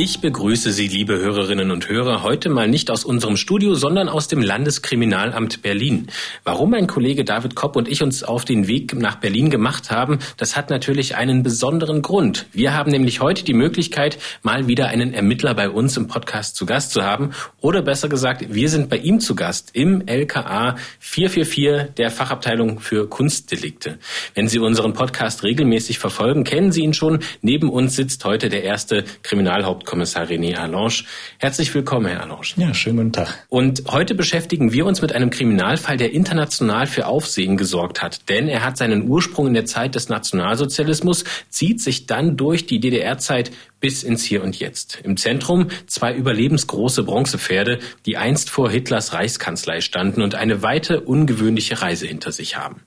[0.00, 4.28] Ich begrüße Sie, liebe Hörerinnen und Hörer, heute mal nicht aus unserem Studio, sondern aus
[4.28, 6.06] dem Landeskriminalamt Berlin.
[6.44, 10.20] Warum mein Kollege David Kopp und ich uns auf den Weg nach Berlin gemacht haben,
[10.36, 12.46] das hat natürlich einen besonderen Grund.
[12.52, 16.64] Wir haben nämlich heute die Möglichkeit, mal wieder einen Ermittler bei uns im Podcast zu
[16.64, 17.32] Gast zu haben.
[17.60, 23.08] Oder besser gesagt, wir sind bei ihm zu Gast im LKA 444 der Fachabteilung für
[23.08, 23.98] Kunstdelikte.
[24.36, 27.18] Wenn Sie unseren Podcast regelmäßig verfolgen, kennen Sie ihn schon.
[27.42, 31.04] Neben uns sitzt heute der erste Kriminalhaupt Kommissar René Allange.
[31.38, 32.42] Herzlich willkommen, Herr Allange.
[32.56, 33.46] Ja, schönen guten Tag.
[33.48, 38.28] Und heute beschäftigen wir uns mit einem Kriminalfall, der international für Aufsehen gesorgt hat.
[38.28, 42.80] Denn er hat seinen Ursprung in der Zeit des Nationalsozialismus, zieht sich dann durch die
[42.80, 45.00] DDR-Zeit bis ins Hier und Jetzt.
[45.04, 51.80] Im Zentrum zwei überlebensgroße Bronzepferde, die einst vor Hitlers Reichskanzlei standen und eine weite, ungewöhnliche
[51.80, 52.82] Reise hinter sich haben.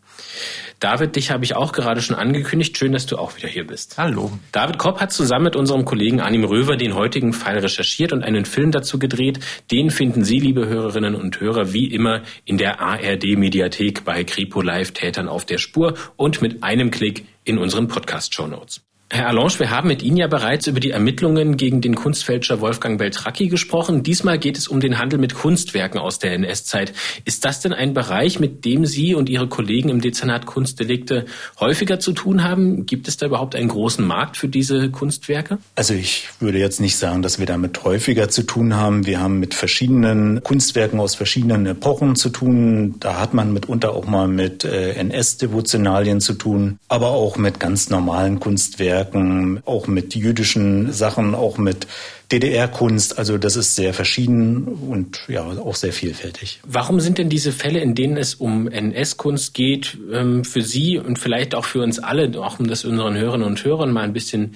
[0.81, 2.75] David, dich habe ich auch gerade schon angekündigt.
[2.75, 3.99] Schön, dass du auch wieder hier bist.
[3.99, 4.31] Hallo.
[4.51, 8.45] David Kopp hat zusammen mit unserem Kollegen Anim Röver den heutigen Fall recherchiert und einen
[8.45, 9.39] Film dazu gedreht.
[9.69, 14.91] Den finden Sie, liebe Hörerinnen und Hörer, wie immer in der ARD-Mediathek bei Kripo Live
[14.93, 18.81] Tätern auf der Spur und mit einem Klick in unseren Podcast-Show Notes.
[19.13, 22.97] Herr Allange, wir haben mit Ihnen ja bereits über die Ermittlungen gegen den Kunstfälscher Wolfgang
[22.97, 24.03] Beltracchi gesprochen.
[24.03, 26.93] Diesmal geht es um den Handel mit Kunstwerken aus der NS-Zeit.
[27.25, 31.25] Ist das denn ein Bereich, mit dem Sie und Ihre Kollegen im Dezernat Kunstdelikte
[31.59, 32.85] häufiger zu tun haben?
[32.85, 35.57] Gibt es da überhaupt einen großen Markt für diese Kunstwerke?
[35.75, 39.05] Also ich würde jetzt nicht sagen, dass wir damit häufiger zu tun haben.
[39.05, 42.95] Wir haben mit verschiedenen Kunstwerken aus verschiedenen Epochen zu tun.
[43.01, 47.89] Da hat man mitunter auch mal mit äh, NS-Devotionalien zu tun, aber auch mit ganz
[47.89, 51.87] normalen Kunstwerken Kunstwerken, auch mit jüdischen Sachen, auch mit
[52.31, 53.17] DDR-Kunst.
[53.17, 56.59] Also das ist sehr verschieden und ja, auch sehr vielfältig.
[56.65, 61.19] Warum sind denn diese Fälle, in denen es um NS-Kunst geht, ähm, für Sie und
[61.19, 64.55] vielleicht auch für uns alle, auch um das unseren Hörerinnen und Hörern mal ein bisschen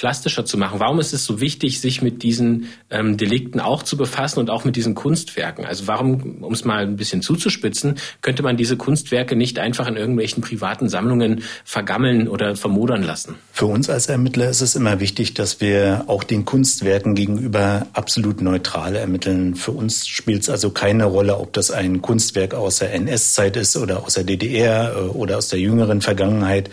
[0.00, 0.80] plastischer zu machen.
[0.80, 4.64] Warum ist es so wichtig, sich mit diesen ähm, Delikten auch zu befassen und auch
[4.64, 5.66] mit diesen Kunstwerken?
[5.66, 9.96] Also warum, um es mal ein bisschen zuzuspitzen, könnte man diese Kunstwerke nicht einfach in
[9.96, 13.34] irgendwelchen privaten Sammlungen vergammeln oder vermodern lassen?
[13.52, 18.40] Für uns als Ermittler ist es immer wichtig, dass wir auch den Kunstwerken gegenüber absolut
[18.40, 19.54] neutral ermitteln.
[19.54, 23.76] Für uns spielt es also keine Rolle, ob das ein Kunstwerk aus der NS-Zeit ist
[23.76, 26.70] oder aus der DDR äh, oder aus der jüngeren Vergangenheit.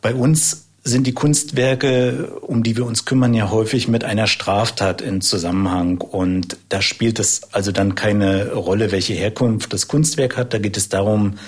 [0.00, 5.00] Bei uns sind die Kunstwerke, um die wir uns kümmern, ja häufig mit einer Straftat
[5.00, 6.00] in Zusammenhang.
[6.00, 10.52] Und da spielt es also dann keine Rolle, welche Herkunft das Kunstwerk hat.
[10.52, 11.38] Da geht es darum,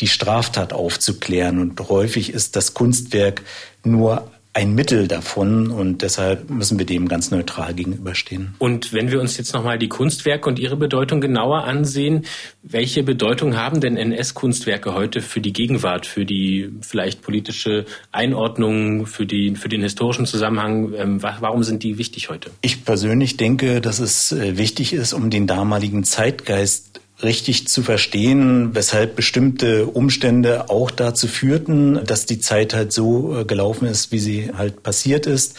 [0.00, 1.60] die Straftat aufzuklären.
[1.60, 3.42] Und häufig ist das Kunstwerk
[3.84, 8.54] nur ein Mittel davon und deshalb müssen wir dem ganz neutral gegenüberstehen.
[8.58, 12.24] Und wenn wir uns jetzt nochmal die Kunstwerke und ihre Bedeutung genauer ansehen,
[12.62, 19.26] welche Bedeutung haben denn NS-Kunstwerke heute für die Gegenwart, für die vielleicht politische Einordnung, für,
[19.26, 20.92] die, für den historischen Zusammenhang?
[20.94, 22.50] Ähm, warum sind die wichtig heute?
[22.60, 28.74] Ich persönlich denke, dass es äh, wichtig ist, um den damaligen Zeitgeist richtig zu verstehen,
[28.74, 34.20] weshalb bestimmte Umstände auch dazu führten, dass die Zeit halt so äh, gelaufen ist, wie
[34.20, 35.56] sie halt passiert ist.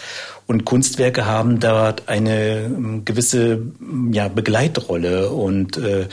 [0.47, 3.61] Und Kunstwerke haben dort eine ähm, gewisse
[4.11, 5.29] ja, Begleitrolle.
[5.29, 6.07] Und äh,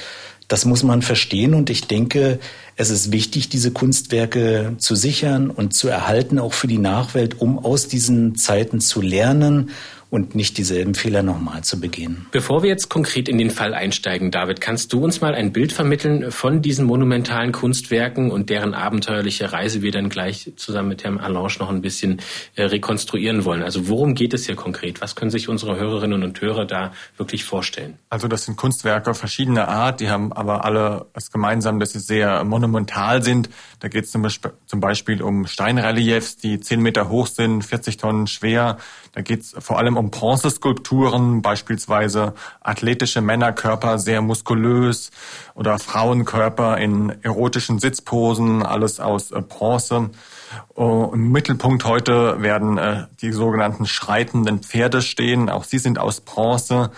[0.49, 1.55] das muss man verstehen.
[1.55, 2.41] Und ich denke,
[2.75, 7.59] es ist wichtig, diese Kunstwerke zu sichern und zu erhalten, auch für die Nachwelt, um
[7.59, 9.71] aus diesen Zeiten zu lernen
[10.11, 12.27] und nicht dieselben Fehler nochmal zu begehen.
[12.31, 15.73] Bevor wir jetzt konkret in den Fall einsteigen, David, kannst du uns mal ein Bild
[15.73, 21.19] vermitteln von diesen monumentalen Kunstwerken und deren abenteuerliche Reise wir dann gleich zusammen mit Herrn
[21.19, 22.21] Allange noch ein bisschen
[22.55, 23.63] äh, rekonstruieren wollen?
[23.63, 25.01] Also worum geht es hier konkret?
[25.01, 27.99] Was können sich unsere Hörerinnen und Hörer da wirklich vorstellen?
[28.09, 32.45] Also das sind Kunstwerke verschiedener Art, die haben aber alle es gemeinsam, dass sie sehr
[32.45, 33.51] monumental sind.
[33.81, 38.79] Da geht es zum Beispiel um Steinreliefs, die 10 Meter hoch sind, 40 Tonnen schwer.
[39.13, 45.11] Da geht es vor allem um Bronzeskulpturen, beispielsweise athletische Männerkörper, sehr muskulös
[45.55, 50.11] oder Frauenkörper in erotischen Sitzposen, alles aus äh, Bronze.
[50.77, 55.51] Uh, Im Mittelpunkt heute werden äh, die sogenannten schreitenden Pferde stehen.
[55.51, 56.93] Auch sie sind aus Bronze.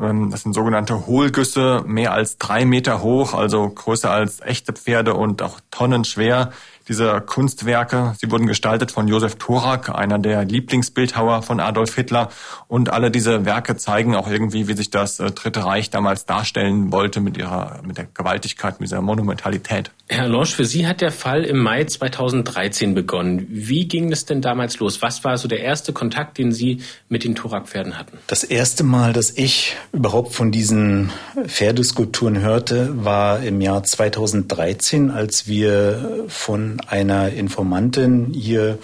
[0.00, 5.14] Ähm, das sind sogenannte Hohlgüsse, mehr als drei Meter hoch, also größer als echte Pferde
[5.14, 6.52] und auch tonnenschwer.
[6.88, 12.30] Diese Kunstwerke, sie wurden gestaltet von Josef Thorak, einer der Lieblingsbildhauer von Adolf Hitler.
[12.68, 16.92] Und alle diese Werke zeigen auch irgendwie, wie sich das äh, Dritte Reich damals darstellen
[16.92, 19.90] wollte mit ihrer, mit der Gewaltigkeit, mit dieser Monumentalität.
[20.08, 23.46] Herr Losch, für Sie hat der Fall im Mai 2013 begonnen.
[23.48, 25.00] Wie ging es denn damals los?
[25.00, 28.18] Was war so der erste Kontakt, den Sie mit den Thorak-Pferden hatten?
[28.26, 31.10] Das erste Mal, dass ich überhaupt von diesen
[31.46, 38.78] Pferdeskulpturen hörte, war im Jahr 2013, als wir von einer Informantin hier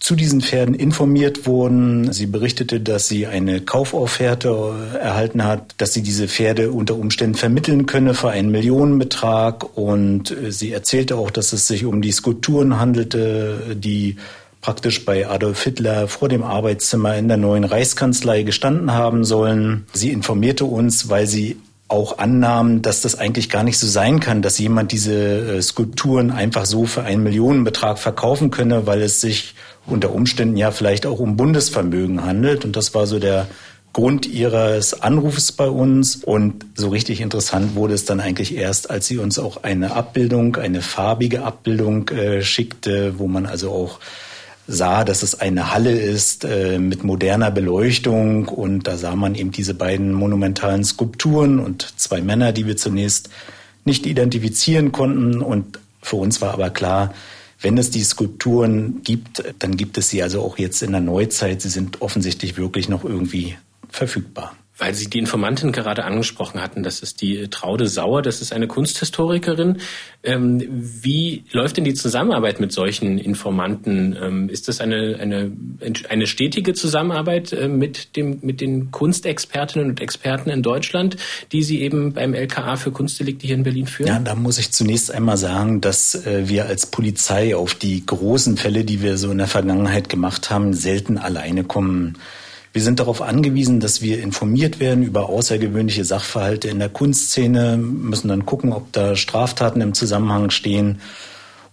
[0.00, 2.10] zu diesen Pferden informiert wurden.
[2.12, 7.84] Sie berichtete, dass sie eine Kaufofferte erhalten hat, dass sie diese Pferde unter Umständen vermitteln
[7.84, 9.76] könne für einen Millionenbetrag.
[9.76, 14.16] Und sie erzählte auch, dass es sich um die Skulpturen handelte, die
[14.62, 19.86] praktisch bei Adolf Hitler vor dem Arbeitszimmer in der neuen Reichskanzlei gestanden haben sollen.
[19.92, 21.58] Sie informierte uns, weil sie
[21.90, 26.30] auch annahmen, dass das eigentlich gar nicht so sein kann, dass jemand diese äh, Skulpturen
[26.30, 29.54] einfach so für einen Millionenbetrag verkaufen könne, weil es sich
[29.86, 32.64] unter Umständen ja vielleicht auch um Bundesvermögen handelt.
[32.64, 33.48] Und das war so der
[33.92, 36.16] Grund ihres Anrufs bei uns.
[36.16, 40.56] Und so richtig interessant wurde es dann eigentlich erst, als sie uns auch eine Abbildung,
[40.56, 43.98] eine farbige Abbildung äh, schickte, wo man also auch
[44.72, 49.50] sah, dass es eine Halle ist äh, mit moderner Beleuchtung und da sah man eben
[49.50, 53.30] diese beiden monumentalen Skulpturen und zwei Männer, die wir zunächst
[53.84, 57.12] nicht identifizieren konnten und für uns war aber klar,
[57.60, 61.60] wenn es die Skulpturen gibt, dann gibt es sie also auch jetzt in der Neuzeit.
[61.60, 63.56] Sie sind offensichtlich wirklich noch irgendwie
[63.90, 64.54] verfügbar.
[64.80, 68.66] Weil Sie die Informantin gerade angesprochen hatten, das ist die Traude Sauer, das ist eine
[68.66, 69.76] Kunsthistorikerin.
[70.22, 74.16] Ähm, wie läuft denn die Zusammenarbeit mit solchen Informanten?
[74.20, 75.52] Ähm, ist das eine, eine,
[76.08, 81.18] eine stetige Zusammenarbeit äh, mit, dem, mit den Kunstexpertinnen und Experten in Deutschland,
[81.52, 84.08] die Sie eben beim LKA für Kunstdelikte hier in Berlin führen?
[84.08, 88.56] Ja, da muss ich zunächst einmal sagen, dass äh, wir als Polizei auf die großen
[88.56, 92.16] Fälle, die wir so in der Vergangenheit gemacht haben, selten alleine kommen.
[92.72, 98.28] Wir sind darauf angewiesen, dass wir informiert werden über außergewöhnliche Sachverhalte in der Kunstszene, müssen
[98.28, 101.00] dann gucken, ob da Straftaten im Zusammenhang stehen.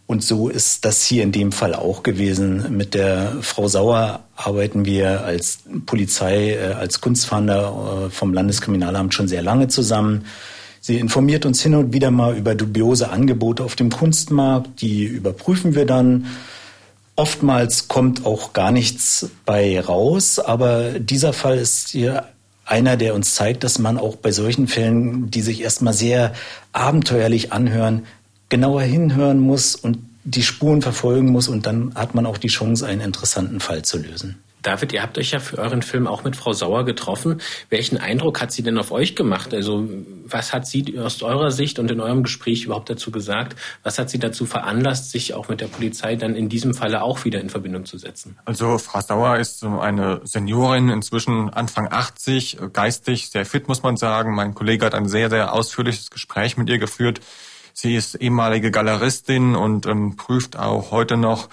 [0.08, 2.76] Und so ist das hier in dem Fall auch gewesen.
[2.76, 9.28] Mit der Frau Sauer arbeiten wir als Polizei, äh, als Kunstfahnder äh, vom Landeskriminalamt schon
[9.28, 10.26] sehr lange zusammen.
[10.80, 14.82] Sie informiert uns hin und wieder mal über dubiose Angebote auf dem Kunstmarkt.
[14.82, 16.28] Die überprüfen wir dann.
[17.18, 22.28] Oftmals kommt auch gar nichts bei raus, aber dieser Fall ist hier
[22.64, 26.34] einer, der uns zeigt, dass man auch bei solchen Fällen, die sich erstmal sehr
[26.74, 28.06] abenteuerlich anhören,
[28.50, 32.86] genauer hinhören muss und die Spuren verfolgen muss und dann hat man auch die Chance,
[32.86, 34.38] einen interessanten Fall zu lösen.
[34.68, 37.40] David, ihr habt euch ja für euren Film auch mit Frau Sauer getroffen.
[37.70, 39.54] Welchen Eindruck hat sie denn auf euch gemacht?
[39.54, 39.88] Also
[40.26, 43.56] was hat sie aus eurer Sicht und in eurem Gespräch überhaupt dazu gesagt?
[43.84, 47.24] Was hat sie dazu veranlasst, sich auch mit der Polizei dann in diesem Falle auch
[47.24, 48.38] wieder in Verbindung zu setzen?
[48.44, 54.36] Also Frau Sauer ist eine Seniorin, inzwischen Anfang 80, geistig sehr fit, muss man sagen.
[54.36, 57.22] Mein Kollege hat ein sehr, sehr ausführliches Gespräch mit ihr geführt.
[57.72, 61.48] Sie ist ehemalige Galeristin und ähm, prüft auch heute noch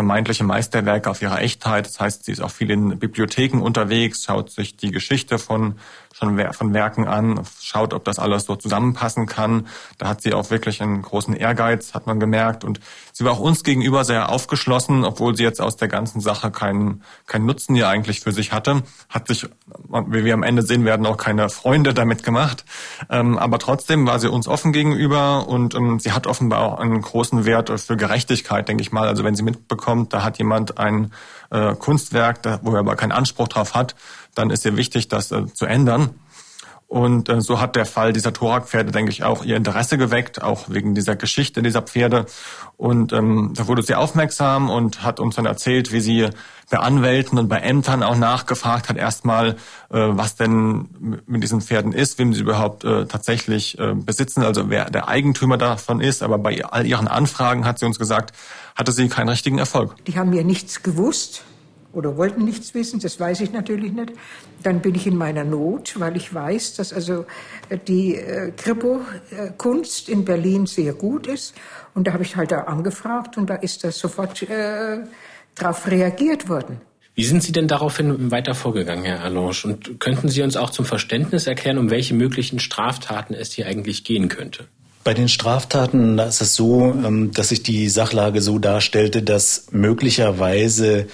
[0.00, 1.84] vermeintliche Meisterwerke auf ihre Echtheit.
[1.84, 5.74] Das heißt, sie ist auch viel in Bibliotheken unterwegs, schaut sich die Geschichte von
[6.20, 9.66] schon von Werken an, schaut, ob das alles so zusammenpassen kann.
[9.98, 12.64] Da hat sie auch wirklich einen großen Ehrgeiz, hat man gemerkt.
[12.64, 12.80] Und
[13.12, 17.02] sie war auch uns gegenüber sehr aufgeschlossen, obwohl sie jetzt aus der ganzen Sache keinen,
[17.26, 18.82] keinen Nutzen hier eigentlich für sich hatte.
[19.08, 19.48] Hat sich,
[19.88, 22.64] wie wir am Ende sehen werden, auch keine Freunde damit gemacht.
[23.08, 27.00] Ähm, aber trotzdem war sie uns offen gegenüber und ähm, sie hat offenbar auch einen
[27.00, 29.08] großen Wert für Gerechtigkeit, denke ich mal.
[29.08, 31.12] Also wenn sie mitbekommt, da hat jemand ein
[31.50, 33.94] äh, Kunstwerk, wo er aber keinen Anspruch drauf hat,
[34.34, 36.14] dann ist ihr wichtig, das äh, zu ändern.
[36.90, 40.70] Und äh, so hat der Fall dieser Thorak-Pferde, denke ich, auch ihr Interesse geweckt, auch
[40.70, 42.26] wegen dieser Geschichte dieser Pferde.
[42.76, 46.28] Und ähm, da wurde sie aufmerksam und hat uns dann erzählt, wie sie
[46.68, 49.54] bei Anwälten und bei Ämtern auch nachgefragt hat, erstmal, äh,
[49.90, 54.90] was denn mit diesen Pferden ist, wem sie überhaupt äh, tatsächlich äh, besitzen, also wer
[54.90, 56.24] der Eigentümer davon ist.
[56.24, 58.34] Aber bei all ihren Anfragen hat sie uns gesagt,
[58.74, 59.94] hatte sie keinen richtigen Erfolg.
[60.06, 61.44] Die haben mir nichts gewusst
[61.92, 64.12] oder wollten nichts wissen, das weiß ich natürlich nicht.
[64.62, 67.24] Dann bin ich in meiner Not, weil ich weiß, dass also
[67.68, 71.54] äh, die äh, Kripo-Kunst in Berlin sehr gut ist.
[71.94, 74.98] Und da habe ich halt da angefragt und da ist das sofort äh,
[75.54, 76.80] darauf reagiert worden.
[77.14, 79.52] Wie sind Sie denn daraufhin weiter vorgegangen, Herr Allange?
[79.64, 84.04] Und könnten Sie uns auch zum Verständnis erklären, um welche möglichen Straftaten es hier eigentlich
[84.04, 84.68] gehen könnte?
[85.02, 89.66] Bei den Straftaten, da ist es so, ähm, dass sich die Sachlage so darstellte, dass
[89.70, 91.06] möglicherweise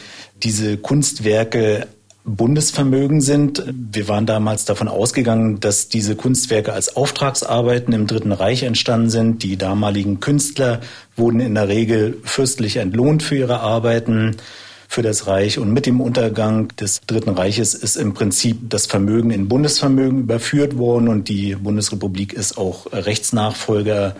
[0.42, 1.86] diese Kunstwerke
[2.26, 3.62] Bundesvermögen sind.
[3.72, 9.42] Wir waren damals davon ausgegangen, dass diese Kunstwerke als Auftragsarbeiten im Dritten Reich entstanden sind.
[9.44, 10.80] Die damaligen Künstler
[11.14, 14.36] wurden in der Regel fürstlich entlohnt für ihre Arbeiten
[14.88, 15.60] für das Reich.
[15.60, 20.76] Und mit dem Untergang des Dritten Reiches ist im Prinzip das Vermögen in Bundesvermögen überführt
[20.76, 24.16] worden und die Bundesrepublik ist auch Rechtsnachfolger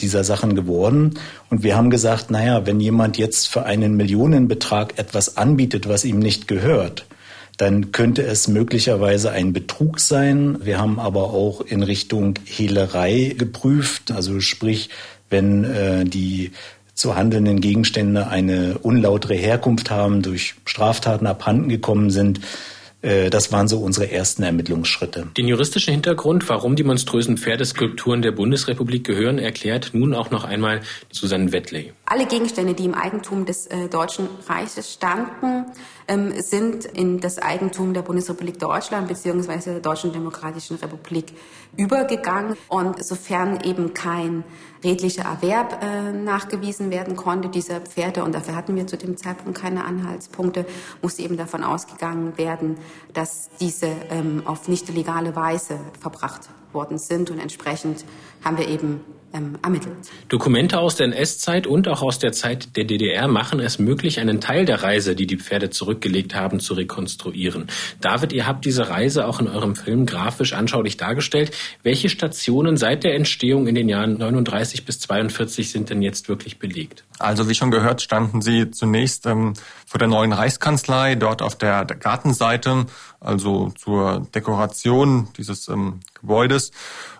[0.00, 1.14] dieser Sachen geworden.
[1.50, 6.18] Und wir haben gesagt, naja, wenn jemand jetzt für einen Millionenbetrag etwas anbietet, was ihm
[6.18, 7.06] nicht gehört,
[7.56, 10.58] dann könnte es möglicherweise ein Betrug sein.
[10.62, 14.90] Wir haben aber auch in Richtung Hehlerei geprüft, also sprich,
[15.30, 16.50] wenn äh, die
[16.94, 22.40] zu handelnden Gegenstände eine unlautere Herkunft haben, durch Straftaten abhanden gekommen sind,
[23.04, 25.26] das waren so unsere ersten Ermittlungsschritte.
[25.36, 30.80] Den juristischen Hintergrund, warum die monströsen Pferdeskulpturen der Bundesrepublik gehören, erklärt nun auch noch einmal
[31.12, 31.92] Susanne Wettley.
[32.06, 35.66] Alle Gegenstände, die im Eigentum des äh, Deutschen Reiches standen,
[36.08, 39.72] ähm, sind in das Eigentum der Bundesrepublik Deutschland bzw.
[39.72, 41.26] der Deutschen Demokratischen Republik
[41.76, 42.56] übergegangen.
[42.68, 44.44] Und sofern eben kein
[44.84, 47.48] redlicher Erwerb äh, nachgewiesen werden konnte.
[47.48, 50.66] Dieser Pferde, und dafür hatten wir zu dem Zeitpunkt keine Anhaltspunkte,
[51.02, 52.76] musste eben davon ausgegangen werden,
[53.12, 58.04] dass diese ähm, auf nicht legale Weise verbracht worden sind und entsprechend
[58.44, 59.00] haben wir eben
[59.34, 59.96] ähm, ermittelt.
[60.28, 64.40] Dokumente aus der NS-Zeit und auch aus der Zeit der DDR machen es möglich, einen
[64.40, 67.66] Teil der Reise, die die Pferde zurückgelegt haben, zu rekonstruieren.
[68.00, 71.50] David, ihr habt diese Reise auch in eurem Film grafisch anschaulich dargestellt.
[71.82, 76.60] Welche Stationen seit der Entstehung in den Jahren 39 bis 42 sind denn jetzt wirklich
[76.60, 77.04] belegt?
[77.18, 81.84] Also wie schon gehört, standen sie zunächst ähm, vor der neuen Reichskanzlei, dort auf der
[81.84, 82.86] Gartenseite,
[83.18, 86.70] also zur Dekoration dieses ähm, Gebäudes.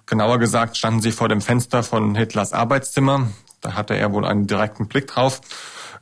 [0.07, 3.29] Genauer gesagt standen sie vor dem Fenster von Hitlers Arbeitszimmer.
[3.61, 5.41] Da hatte er wohl einen direkten Blick drauf.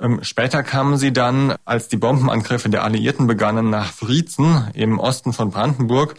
[0.01, 5.33] Ähm, später kamen sie dann, als die Bombenangriffe der Alliierten begannen, nach Friezen im Osten
[5.33, 6.17] von Brandenburg.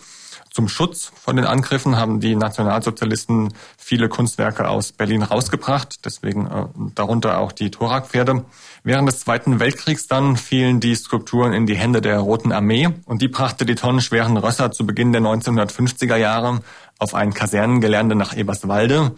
[0.54, 6.66] Zum Schutz von den Angriffen haben die Nationalsozialisten viele Kunstwerke aus Berlin rausgebracht, deswegen äh,
[6.94, 8.46] darunter auch die Thorakpferde.
[8.86, 13.22] Während des Zweiten Weltkriegs dann fielen die Skulpturen in die Hände der Roten Armee und
[13.22, 16.60] die brachte die tonnenschweren Rösser zu Beginn der 1950er Jahre
[17.00, 19.13] auf ein Kasernengelände nach Eberswalde.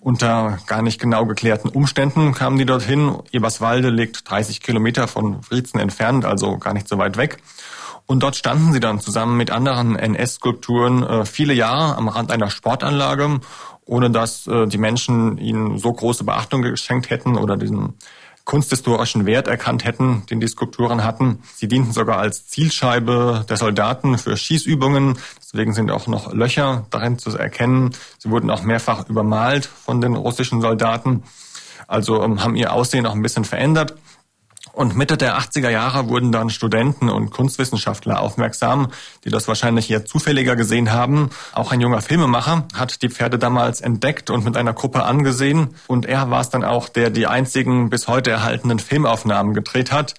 [0.00, 3.14] Unter gar nicht genau geklärten Umständen kamen die dorthin.
[3.32, 7.36] Eberswalde liegt 30 Kilometer von Friezen entfernt, also gar nicht so weit weg.
[8.06, 12.48] Und dort standen sie dann zusammen mit anderen NS-Skulpturen äh, viele Jahre am Rand einer
[12.48, 13.40] Sportanlage,
[13.84, 17.94] ohne dass äh, die Menschen ihnen so große Beachtung geschenkt hätten oder diesen
[18.44, 21.42] kunsthistorischen Wert erkannt hätten, den die Skulpturen hatten.
[21.54, 25.18] Sie dienten sogar als Zielscheibe der Soldaten für Schießübungen.
[25.40, 27.90] Deswegen sind auch noch Löcher darin zu erkennen.
[28.18, 31.22] Sie wurden auch mehrfach übermalt von den russischen Soldaten.
[31.86, 33.94] Also ähm, haben ihr Aussehen auch ein bisschen verändert.
[34.72, 38.88] Und Mitte der 80er Jahre wurden dann Studenten und Kunstwissenschaftler aufmerksam,
[39.24, 41.30] die das wahrscheinlich eher zufälliger gesehen haben.
[41.52, 45.74] Auch ein junger Filmemacher hat die Pferde damals entdeckt und mit einer Gruppe angesehen.
[45.88, 50.14] Und er war es dann auch, der die einzigen bis heute erhaltenen Filmaufnahmen gedreht hat.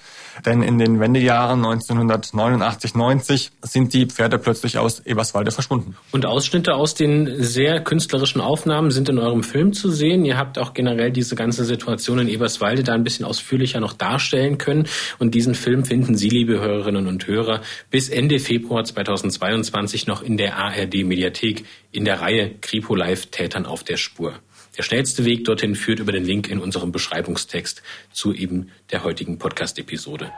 [0.46, 5.96] Denn in den Wendejahren 1989, 90 sind die Pferde plötzlich aus Eberswalde verschwunden.
[6.12, 10.26] Und Ausschnitte aus den sehr künstlerischen Aufnahmen sind in eurem Film zu sehen.
[10.26, 14.58] Ihr habt auch generell diese ganze Situation in Eberswalde da ein bisschen ausführlicher noch darstellen
[14.58, 14.88] können.
[15.20, 20.38] Und diesen Film finden Sie, liebe Hörerinnen und Hörer, bis Ende Februar 2022 noch in
[20.38, 24.34] der ARD-Mediathek in der Reihe Kripo Live Tätern auf der Spur.
[24.78, 29.38] Der schnellste Weg dorthin führt über den Link in unserem Beschreibungstext zu eben der heutigen
[29.38, 30.32] Podcast-Episode.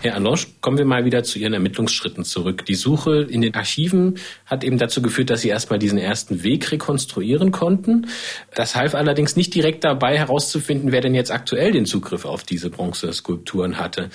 [0.00, 2.64] Herr Anlosch, kommen wir mal wieder zu Ihren Ermittlungsschritten zurück.
[2.66, 6.70] Die Suche in den Archiven hat eben dazu geführt, dass Sie erstmal diesen ersten Weg
[6.70, 8.06] rekonstruieren konnten.
[8.54, 12.70] Das half allerdings nicht direkt dabei herauszufinden, wer denn jetzt aktuell den Zugriff auf diese
[12.70, 14.10] Bronzeskulpturen hatte.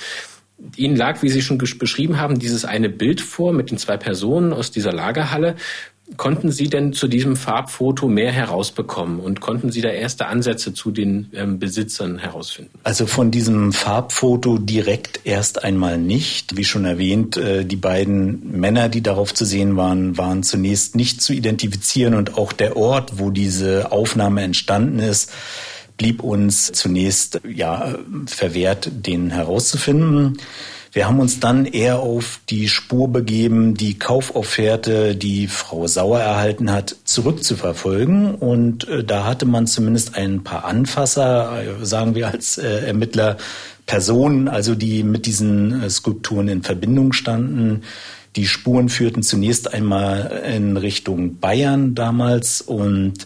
[0.76, 4.54] Ihnen lag, wie Sie schon beschrieben haben, dieses eine Bild vor mit den zwei Personen
[4.54, 5.56] aus dieser Lagerhalle.
[6.18, 10.92] Konnten Sie denn zu diesem Farbfoto mehr herausbekommen und konnten Sie da erste Ansätze zu
[10.92, 12.78] den ähm, Besitzern herausfinden?
[12.84, 16.58] Also von diesem Farbfoto direkt erst einmal nicht.
[16.58, 21.22] Wie schon erwähnt, äh, die beiden Männer, die darauf zu sehen waren, waren zunächst nicht
[21.22, 25.32] zu identifizieren und auch der Ort, wo diese Aufnahme entstanden ist,
[25.98, 27.96] blieb uns zunächst ja
[28.26, 30.38] verwehrt, den herauszufinden.
[30.94, 36.72] Wir haben uns dann eher auf die Spur begeben, die Kaufofferte, die Frau Sauer erhalten
[36.72, 38.36] hat, zurückzuverfolgen.
[38.36, 43.38] Und äh, da hatte man zumindest ein paar Anfasser, äh, sagen wir als äh, Ermittler,
[43.88, 47.82] Personen, also die mit diesen äh, Skulpturen in Verbindung standen.
[48.36, 53.26] Die Spuren führten zunächst einmal in Richtung Bayern damals und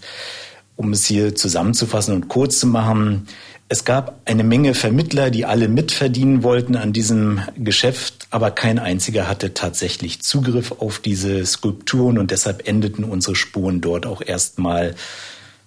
[0.77, 3.27] um es hier zusammenzufassen und kurz zu machen,
[3.69, 9.27] Es gab eine Menge Vermittler, die alle mitverdienen wollten an diesem Geschäft, aber kein einziger
[9.27, 14.95] hatte tatsächlich Zugriff auf diese Skulpturen und deshalb endeten unsere Spuren dort auch erstmal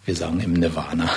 [0.06, 1.10] wir sagen im Nirvana.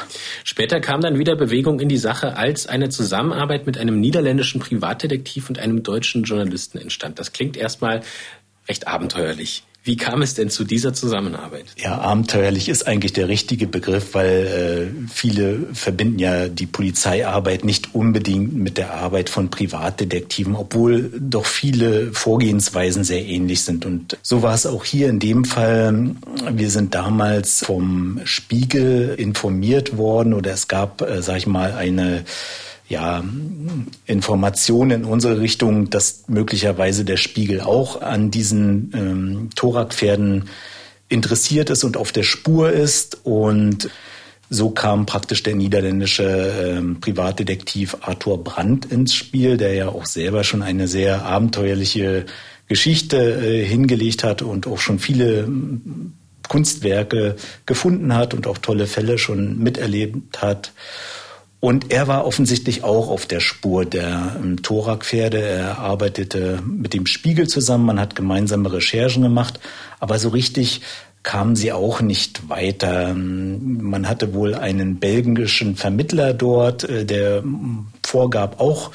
[0.44, 5.48] Später kam dann wieder Bewegung in die Sache, als eine Zusammenarbeit mit einem niederländischen Privatdetektiv
[5.48, 7.18] und einem deutschen Journalisten entstand.
[7.18, 8.02] Das klingt erstmal
[8.68, 9.64] recht abenteuerlich.
[9.86, 11.66] Wie kam es denn zu dieser Zusammenarbeit?
[11.78, 17.94] Ja, abenteuerlich ist eigentlich der richtige Begriff, weil äh, viele verbinden ja die Polizeiarbeit nicht
[17.94, 23.86] unbedingt mit der Arbeit von Privatdetektiven, obwohl doch viele Vorgehensweisen sehr ähnlich sind.
[23.86, 26.16] Und so war es auch hier in dem Fall.
[26.50, 32.24] Wir sind damals vom Spiegel informiert worden oder es gab, äh, sag ich mal, eine
[32.94, 33.24] ja,
[34.06, 40.46] Informationen in unsere Richtung, dass möglicherweise der Spiegel auch an diesen ähm, Thorakpferden
[41.10, 43.20] interessiert ist und auf der Spur ist.
[43.24, 43.90] Und
[44.50, 50.44] so kam praktisch der niederländische ähm, Privatdetektiv Arthur Brandt ins Spiel, der ja auch selber
[50.44, 52.26] schon eine sehr abenteuerliche
[52.68, 56.14] Geschichte äh, hingelegt hat und auch schon viele ähm,
[56.48, 57.36] Kunstwerke
[57.66, 60.72] gefunden hat und auch tolle Fälle schon miterlebt hat.
[61.64, 65.42] Und er war offensichtlich auch auf der Spur der ähm, Thorak-Pferde.
[65.42, 69.62] Er arbeitete mit dem Spiegel zusammen, man hat gemeinsame Recherchen gemacht,
[70.02, 70.82] aber so richtig
[71.24, 73.12] kamen sie auch nicht weiter.
[73.12, 77.46] Ähm, man hatte wohl einen belgischen Vermittler dort, äh, der
[78.06, 78.92] vorgab auch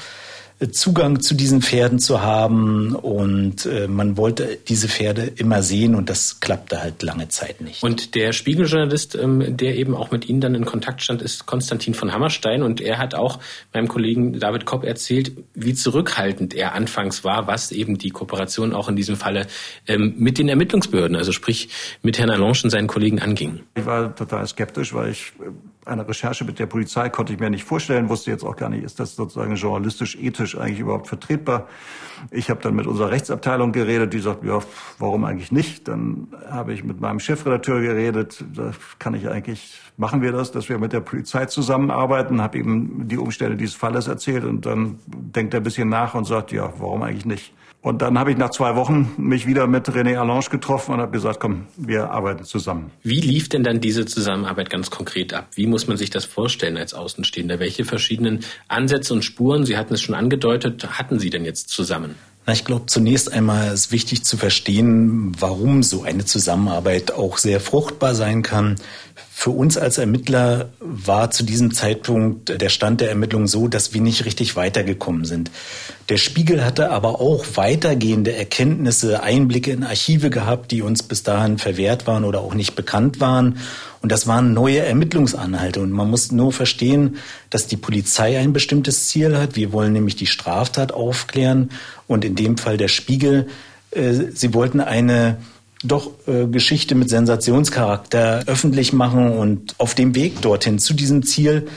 [0.71, 6.09] Zugang zu diesen Pferden zu haben und äh, man wollte diese Pferde immer sehen und
[6.09, 7.81] das klappte halt lange Zeit nicht.
[7.81, 11.93] Und der Spiegeljournalist, ähm, der eben auch mit Ihnen dann in Kontakt stand, ist Konstantin
[11.93, 13.39] von Hammerstein und er hat auch
[13.73, 18.89] meinem Kollegen David Kopp erzählt, wie zurückhaltend er anfangs war, was eben die Kooperation auch
[18.89, 19.47] in diesem Falle
[19.87, 21.69] ähm, mit den Ermittlungsbehörden, also sprich
[22.01, 23.61] mit Herrn Allange und seinen Kollegen anging.
[23.75, 25.51] Ich war total skeptisch, weil ich äh,
[25.89, 28.83] eine Recherche mit der Polizei konnte ich mir nicht vorstellen, wusste jetzt auch gar nicht,
[28.83, 31.67] ist das sozusagen journalistisch, ethisch eigentlich überhaupt vertretbar.
[32.31, 34.59] Ich habe dann mit unserer Rechtsabteilung geredet, die sagt, ja,
[34.97, 35.87] warum eigentlich nicht?
[35.87, 40.67] Dann habe ich mit meinem Chefredakteur geredet, da kann ich eigentlich, machen wir das, dass
[40.69, 45.53] wir mit der Polizei zusammenarbeiten, habe ihm die Umstände dieses Falles erzählt und dann denkt
[45.53, 47.53] er ein bisschen nach und sagt, ja, warum eigentlich nicht?
[47.81, 51.13] Und dann habe ich nach zwei Wochen mich wieder mit René Allange getroffen und habe
[51.13, 52.91] gesagt, komm, wir arbeiten zusammen.
[53.03, 55.47] Wie lief denn dann diese Zusammenarbeit ganz konkret ab?
[55.55, 57.59] Wie muss man sich das vorstellen als Außenstehender?
[57.59, 62.15] Welche verschiedenen Ansätze und Spuren, Sie hatten es schon angedeutet, hatten Sie denn jetzt zusammen?
[62.45, 67.59] Na, ich glaube, zunächst einmal ist wichtig zu verstehen, warum so eine Zusammenarbeit auch sehr
[67.59, 68.75] fruchtbar sein kann.
[69.41, 74.01] Für uns als Ermittler war zu diesem Zeitpunkt der Stand der Ermittlungen so, dass wir
[74.01, 75.49] nicht richtig weitergekommen sind.
[76.09, 81.57] Der Spiegel hatte aber auch weitergehende Erkenntnisse, Einblicke in Archive gehabt, die uns bis dahin
[81.57, 83.59] verwehrt waren oder auch nicht bekannt waren.
[84.01, 85.79] Und das waren neue Ermittlungsanhalte.
[85.79, 87.15] Und man muss nur verstehen,
[87.49, 89.55] dass die Polizei ein bestimmtes Ziel hat.
[89.55, 91.69] Wir wollen nämlich die Straftat aufklären.
[92.07, 93.47] Und in dem Fall der Spiegel,
[93.91, 95.37] äh, sie wollten eine
[95.83, 101.67] doch äh, Geschichte mit Sensationscharakter öffentlich machen und auf dem Weg dorthin zu diesem Ziel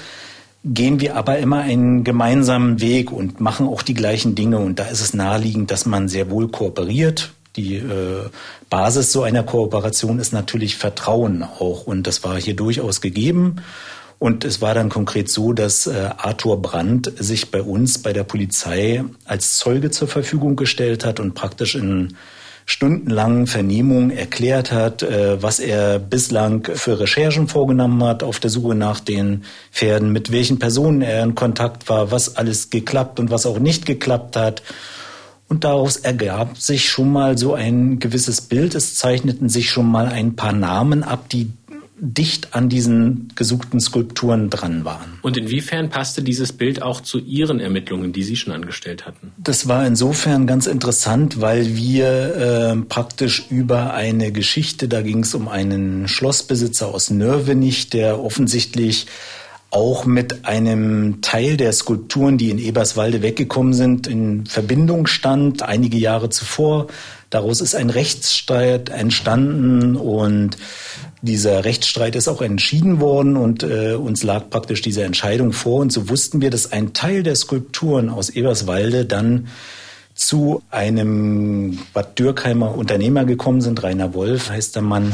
[0.65, 4.85] gehen wir aber immer einen gemeinsamen Weg und machen auch die gleichen Dinge und da
[4.85, 7.33] ist es naheliegend, dass man sehr wohl kooperiert.
[7.57, 8.29] Die äh,
[8.71, 13.57] Basis so einer Kooperation ist natürlich Vertrauen auch und das war hier durchaus gegeben.
[14.19, 18.23] Und es war dann konkret so, dass äh, Arthur Brandt sich bei uns, bei der
[18.23, 22.15] Polizei, als Zeuge zur Verfügung gestellt hat und praktisch in
[22.67, 28.75] stundenlangen Vernehmungen erklärt hat, äh, was er bislang für Recherchen vorgenommen hat auf der Suche
[28.75, 33.47] nach den Pferden, mit welchen Personen er in Kontakt war, was alles geklappt und was
[33.47, 34.63] auch nicht geklappt hat.
[35.49, 38.75] Und daraus ergab sich schon mal so ein gewisses Bild.
[38.75, 41.51] Es zeichneten sich schon mal ein paar Namen ab, die
[42.05, 45.21] dicht an diesen gesuchten Skulpturen dran waren.
[45.23, 49.31] Und inwiefern passte dieses Bild auch zu Ihren Ermittlungen, die Sie schon angestellt hatten?
[49.39, 55.33] Das war insofern ganz interessant, weil wir äh, praktisch über eine Geschichte, da ging es
[55.33, 59.07] um einen Schlossbesitzer aus Nörvenich, der offensichtlich
[59.71, 65.97] auch mit einem Teil der Skulpturen, die in Eberswalde weggekommen sind, in Verbindung stand, einige
[65.97, 66.89] Jahre zuvor.
[67.31, 70.59] Daraus ist ein Rechtsstreit entstanden und
[71.23, 75.81] dieser Rechtsstreit ist auch entschieden worden und äh, uns lag praktisch diese Entscheidung vor.
[75.81, 79.47] Und so wussten wir, dass ein Teil der Skulpturen aus Eberswalde dann
[80.15, 83.83] zu einem Bad Dürkheimer Unternehmer gekommen sind.
[83.83, 85.13] Rainer Wolf heißt der Mann.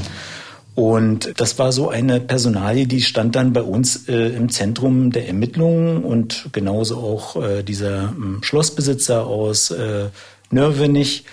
[0.74, 5.26] Und das war so eine Personalie, die stand dann bei uns äh, im Zentrum der
[5.26, 10.06] Ermittlungen und genauso auch äh, dieser äh, Schlossbesitzer aus äh,
[10.50, 11.24] Nörvenich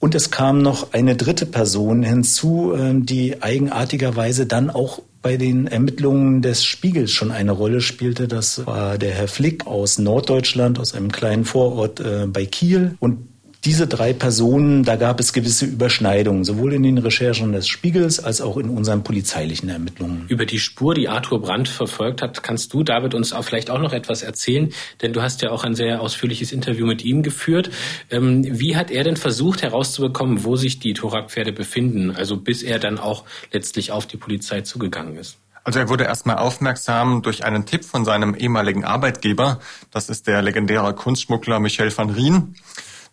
[0.00, 5.66] und es kam noch eine dritte Person hinzu, ähm, die eigenartigerweise dann auch bei den
[5.66, 8.28] Ermittlungen des Spiegels schon eine Rolle spielte.
[8.28, 12.96] Das war der Herr Flick aus Norddeutschland, aus einem kleinen Vorort äh, bei Kiel.
[13.00, 13.27] Und
[13.64, 18.40] diese drei Personen, da gab es gewisse Überschneidungen, sowohl in den Recherchen des Spiegels als
[18.40, 20.26] auch in unseren polizeilichen Ermittlungen.
[20.28, 23.80] Über die Spur, die Arthur Brandt verfolgt hat, kannst du, David, uns auch vielleicht auch
[23.80, 27.70] noch etwas erzählen, denn du hast ja auch ein sehr ausführliches Interview mit ihm geführt.
[28.10, 32.78] Ähm, wie hat er denn versucht herauszubekommen, wo sich die Thorak-Pferde befinden, also bis er
[32.78, 35.36] dann auch letztlich auf die Polizei zugegangen ist?
[35.64, 39.58] Also er wurde erstmal aufmerksam durch einen Tipp von seinem ehemaligen Arbeitgeber.
[39.90, 42.54] Das ist der legendäre Kunstschmuggler Michel van Rien.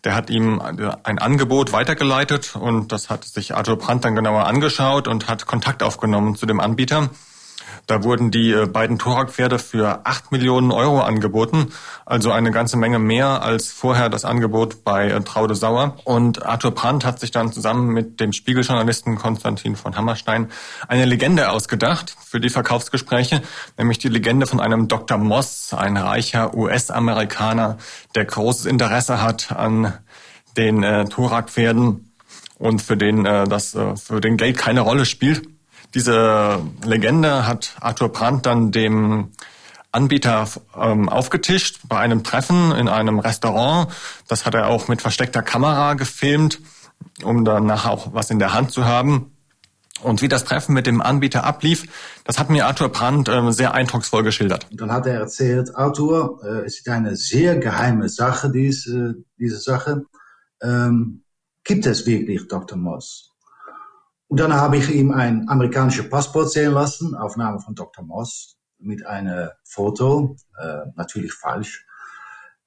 [0.06, 5.08] Der hat ihm ein Angebot weitergeleitet und das hat sich Arthur Brandt dann genauer angeschaut
[5.08, 7.10] und hat Kontakt aufgenommen zu dem Anbieter.
[7.88, 11.72] Da wurden die äh, beiden Thorak-Pferde für acht Millionen Euro angeboten,
[12.06, 15.98] also eine ganze Menge mehr als vorher das Angebot bei äh, Traude Sauer.
[16.04, 20.50] Und Arthur Brandt hat sich dann zusammen mit dem Spiegeljournalisten Konstantin von Hammerstein
[20.88, 23.42] eine Legende ausgedacht für die Verkaufsgespräche,
[23.78, 25.18] nämlich die Legende von einem Dr.
[25.18, 27.78] Moss, ein reicher US-Amerikaner,
[28.16, 29.94] der großes Interesse hat an
[30.58, 32.12] den äh, Thorak-Pferden
[32.58, 35.48] und für den äh, das äh, für den Geld keine Rolle spielt.
[35.96, 39.32] Diese Legende hat Arthur Brandt dann dem
[39.94, 43.90] Anbieter ähm, aufgetischt bei einem Treffen in einem Restaurant.
[44.28, 46.60] Das hat er auch mit versteckter Kamera gefilmt,
[47.24, 49.32] um dann nachher auch was in der Hand zu haben.
[50.04, 51.86] Und wie das Treffen mit dem Anbieter ablief,
[52.26, 54.68] das hat mir Arthur Brandt äh, sehr eindrucksvoll geschildert.
[54.72, 60.04] Dann hat er erzählt, Arthur, äh, es ist eine sehr geheime Sache, diese, diese Sache.
[60.62, 61.24] Ähm,
[61.64, 62.78] gibt es wirklich Dr.
[62.78, 63.35] Moss?
[64.28, 68.04] Und dann habe ich ihm ein amerikanisches Passport sehen lassen, Aufnahme von Dr.
[68.04, 71.86] Moss, mit einem Foto, äh, natürlich falsch.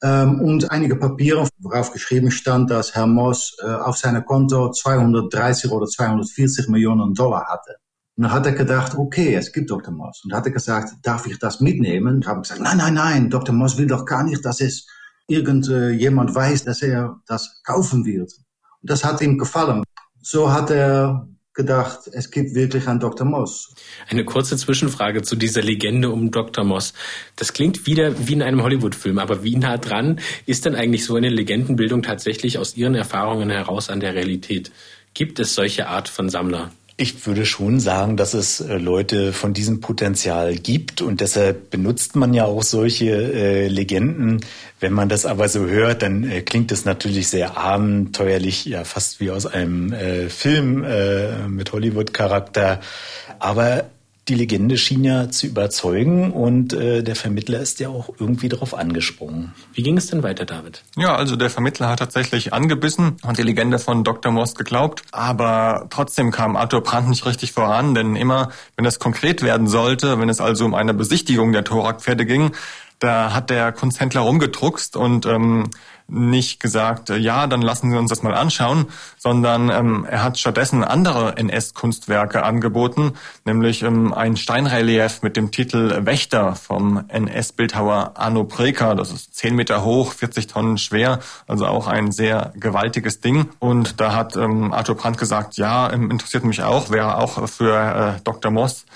[0.03, 5.71] Ähm, und einige Papiere, worauf geschrieben stand, dass Herr Moss äh, auf seinem Konto 230
[5.73, 7.77] oder 240 Millionen Dollar hatte.
[8.16, 9.92] Und dann hat er gedacht, okay, es gibt Dr.
[9.92, 10.23] Moss.
[10.25, 12.16] Und hat er gesagt, darf ich das mitnehmen?
[12.16, 13.55] Und habe gesagt, nein, nein, nein, Dr.
[13.55, 14.87] Moss will doch gar nicht, dass es
[15.27, 18.33] irgendjemand weiß, dass er das kaufen wird.
[18.81, 19.83] Und das hat ihm gefallen.
[20.21, 23.27] So hat er gedacht, es gibt wirklich einen Dr.
[23.27, 23.75] Moss.
[24.09, 26.64] Eine kurze Zwischenfrage zu dieser Legende um Dr.
[26.64, 26.94] Moss.
[27.35, 31.16] Das klingt wieder wie in einem Hollywood-Film, aber wie nah dran ist denn eigentlich so
[31.16, 34.71] eine Legendenbildung tatsächlich aus Ihren Erfahrungen heraus an der Realität?
[35.14, 36.71] Gibt es solche Art von Sammler?
[37.01, 42.17] Ich würde schon sagen, dass es äh, Leute von diesem Potenzial gibt und deshalb benutzt
[42.17, 44.41] man ja auch solche äh, Legenden.
[44.81, 49.21] Wenn man das aber so hört, dann äh, klingt es natürlich sehr abenteuerlich, ja fast
[49.21, 52.81] wie aus einem äh, Film äh, mit Hollywood-Charakter.
[53.39, 53.85] Aber
[54.29, 58.75] die Legende schien ja zu überzeugen und äh, der Vermittler ist ja auch irgendwie darauf
[58.75, 59.55] angesprungen.
[59.73, 60.83] Wie ging es denn weiter, David?
[60.97, 64.31] Ja, also der Vermittler hat tatsächlich angebissen und die Legende von Dr.
[64.33, 69.43] Moss geglaubt, aber trotzdem kam Arthur Brandt nicht richtig voran, denn immer, wenn es konkret
[69.43, 72.53] werden sollte, wenn es also um eine Besichtigung der Thorak-Pferde ging,
[72.99, 75.71] da hat der Kunsthändler rumgedruckst und ähm,
[76.09, 78.87] nicht gesagt, äh, ja, dann lassen Sie uns das mal anschauen,
[79.18, 83.12] sondern ähm, er hat stattdessen andere NS-Kunstwerke angeboten,
[83.44, 88.94] nämlich ähm, ein Steinrelief mit dem Titel Wächter vom NS-Bildhauer Arno Preker.
[88.94, 93.51] Das ist zehn Meter hoch, 40 Tonnen schwer, also auch ein sehr gewaltiges Ding.
[93.59, 98.16] Und da hat ähm, Arthur Brandt gesagt, ja, ähm, interessiert mich auch, wäre auch für
[98.16, 98.51] äh, Dr.
[98.51, 98.87] Moss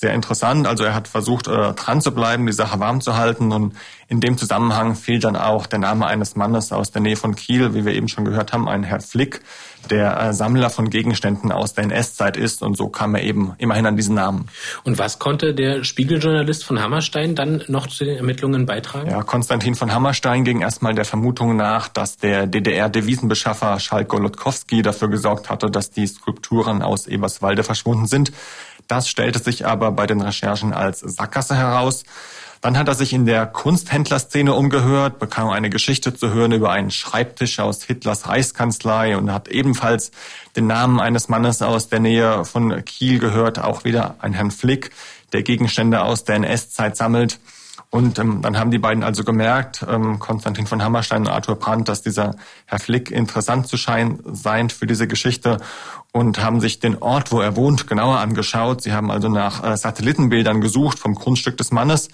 [0.00, 0.66] sehr interessant.
[0.66, 3.52] Also er hat versucht, äh, dran zu bleiben, die Sache warm zu halten.
[3.52, 3.74] Und
[4.08, 7.74] in dem Zusammenhang fiel dann auch der Name eines Mannes aus der Nähe von Kiel,
[7.74, 9.42] wie wir eben schon gehört haben, ein Herr Flick,
[9.90, 12.62] der äh, Sammler von Gegenständen aus der NS-Zeit ist.
[12.62, 14.48] Und so kam er eben immerhin an diesen Namen.
[14.84, 19.10] Und was konnte der Spiegeljournalist von Hammerstein dann noch zu den Ermittlungen beitragen?
[19.10, 25.08] Ja, Konstantin von Hammerstein ging erstmal der Vermutung nach, dass der DDR-Devisenbeschaffer Schalk Golodkowski dafür
[25.08, 28.32] gesorgt hatte, dass die Skulpturen aus Eberswalde verschwunden sind.
[28.90, 32.02] Das stellte sich aber bei den Recherchen als Sackgasse heraus.
[32.60, 36.90] Dann hat er sich in der Kunsthändlerszene umgehört, bekam eine Geschichte zu hören über einen
[36.90, 40.10] Schreibtisch aus Hitlers Reichskanzlei und hat ebenfalls
[40.56, 44.90] den Namen eines Mannes aus der Nähe von Kiel gehört, auch wieder ein Herrn Flick,
[45.32, 47.38] der Gegenstände aus der NS-Zeit sammelt.
[47.90, 51.88] Und ähm, dann haben die beiden also gemerkt, ähm, Konstantin von Hammerstein und Arthur Brandt,
[51.88, 55.58] dass dieser Herr Flick interessant zu scheinen, sein für diese Geschichte
[56.12, 58.82] und haben sich den Ort, wo er wohnt, genauer angeschaut.
[58.82, 62.10] Sie haben also nach äh, Satellitenbildern gesucht vom Grundstück des Mannes.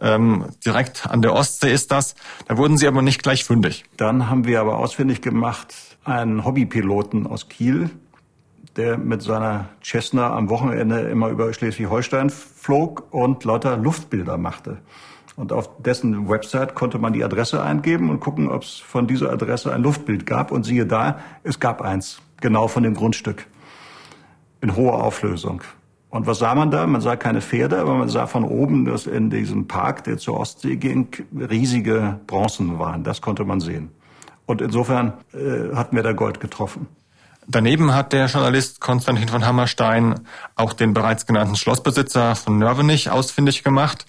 [0.00, 2.16] Ähm, direkt an der Ostsee ist das.
[2.48, 3.84] Da wurden sie aber nicht gleich fündig.
[3.96, 5.72] Dann haben wir aber ausfindig gemacht
[6.04, 7.90] einen Hobbypiloten aus Kiel,
[8.76, 14.78] der mit seiner Cessna am Wochenende immer über Schleswig-Holstein flog und lauter Luftbilder machte.
[15.36, 19.32] Und auf dessen Website konnte man die Adresse eingeben und gucken, ob es von dieser
[19.32, 20.52] Adresse ein Luftbild gab.
[20.52, 23.46] Und siehe da, es gab eins, genau von dem Grundstück,
[24.60, 25.62] in hoher Auflösung.
[26.10, 26.86] Und was sah man da?
[26.86, 30.38] Man sah keine Pferde, aber man sah von oben, dass in diesem Park, der zur
[30.38, 33.02] Ostsee ging, riesige Bronzen waren.
[33.02, 33.90] Das konnte man sehen.
[34.44, 36.86] Und insofern äh, hatten wir da Gold getroffen.
[37.48, 40.20] Daneben hat der Journalist Konstantin von Hammerstein
[40.54, 44.06] auch den bereits genannten Schlossbesitzer von Nörvenich ausfindig gemacht.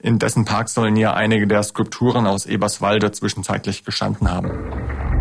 [0.00, 5.11] In dessen Park sollen ja einige der Skulpturen aus Eberswalde zwischenzeitlich gestanden haben.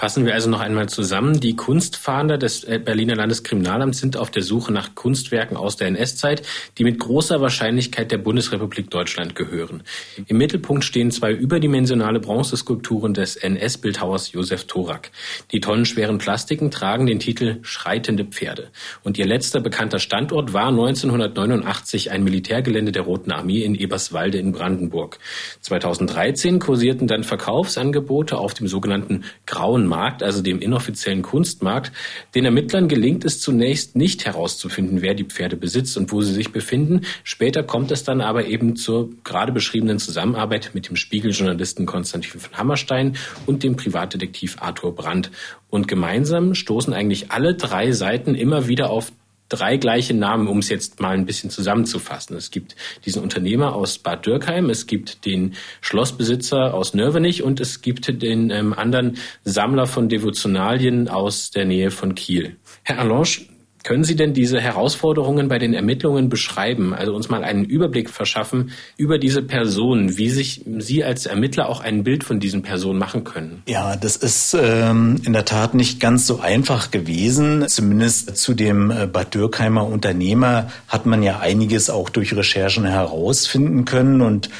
[0.00, 1.40] Fassen wir also noch einmal zusammen.
[1.40, 6.40] Die Kunstfahnder des äh, Berliner Landeskriminalamts sind auf der Suche nach Kunstwerken aus der NS-Zeit,
[6.78, 9.82] die mit großer Wahrscheinlichkeit der Bundesrepublik Deutschland gehören.
[10.26, 15.10] Im Mittelpunkt stehen zwei überdimensionale Bronzeskulpturen des NS-Bildhauers Josef Thorak.
[15.52, 18.70] Die tonnenschweren Plastiken tragen den Titel Schreitende Pferde.
[19.02, 24.52] Und ihr letzter bekannter Standort war 1989 ein Militärgelände der Roten Armee in Eberswalde in
[24.52, 25.18] Brandenburg.
[25.60, 31.92] 2013 kursierten dann Verkaufsangebote auf dem sogenannten Grauen Markt, also dem inoffiziellen Kunstmarkt.
[32.34, 36.52] Den Ermittlern gelingt es zunächst nicht herauszufinden, wer die Pferde besitzt und wo sie sich
[36.52, 37.02] befinden.
[37.24, 42.56] Später kommt es dann aber eben zur gerade beschriebenen Zusammenarbeit mit dem Spiegeljournalisten Konstantin von
[42.56, 45.30] Hammerstein und dem Privatdetektiv Arthur Brandt.
[45.68, 49.12] Und gemeinsam stoßen eigentlich alle drei Seiten immer wieder auf
[49.50, 52.36] drei gleiche Namen, um es jetzt mal ein bisschen zusammenzufassen.
[52.36, 57.82] Es gibt diesen Unternehmer aus Bad Dürkheim, es gibt den Schlossbesitzer aus Nörvenich und es
[57.82, 62.56] gibt den ähm, anderen Sammler von Devotionalien aus der Nähe von Kiel.
[62.84, 63.46] Herr Allange,
[63.82, 68.72] können Sie denn diese Herausforderungen bei den Ermittlungen beschreiben, also uns mal einen Überblick verschaffen
[68.96, 73.24] über diese Personen, wie sich Sie als Ermittler auch ein Bild von diesen Personen machen
[73.24, 73.62] können?
[73.66, 77.66] Ja, das ist ähm, in der Tat nicht ganz so einfach gewesen.
[77.68, 83.84] Zumindest zu dem äh, Bad Dürkheimer Unternehmer hat man ja einiges auch durch Recherchen herausfinden
[83.84, 84.50] können und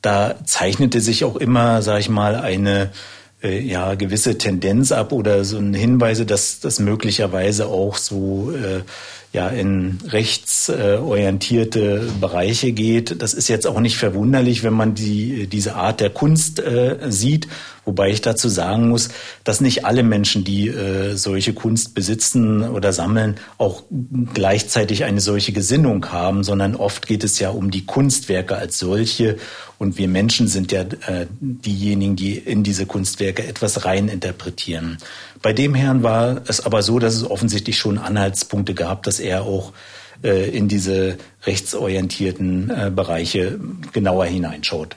[0.00, 2.90] da zeichnete sich auch immer, sage ich mal, eine
[3.42, 8.82] äh, ja gewisse Tendenz ab oder so ein Hinweise, dass das möglicherweise auch so äh,
[9.32, 13.22] ja in rechtsorientierte Bereiche geht.
[13.22, 17.48] Das ist jetzt auch nicht verwunderlich, wenn man die diese Art der Kunst äh, sieht
[17.84, 19.08] Wobei ich dazu sagen muss,
[19.42, 23.82] dass nicht alle Menschen, die äh, solche Kunst besitzen oder sammeln, auch
[24.34, 29.36] gleichzeitig eine solche Gesinnung haben, sondern oft geht es ja um die Kunstwerke als solche.
[29.78, 34.98] Und wir Menschen sind ja äh, diejenigen, die in diese Kunstwerke etwas rein interpretieren.
[35.42, 39.42] Bei dem Herrn war es aber so, dass es offensichtlich schon Anhaltspunkte gab, dass er
[39.42, 39.72] auch
[40.22, 43.58] äh, in diese rechtsorientierten äh, Bereiche
[43.92, 44.96] genauer hineinschaut.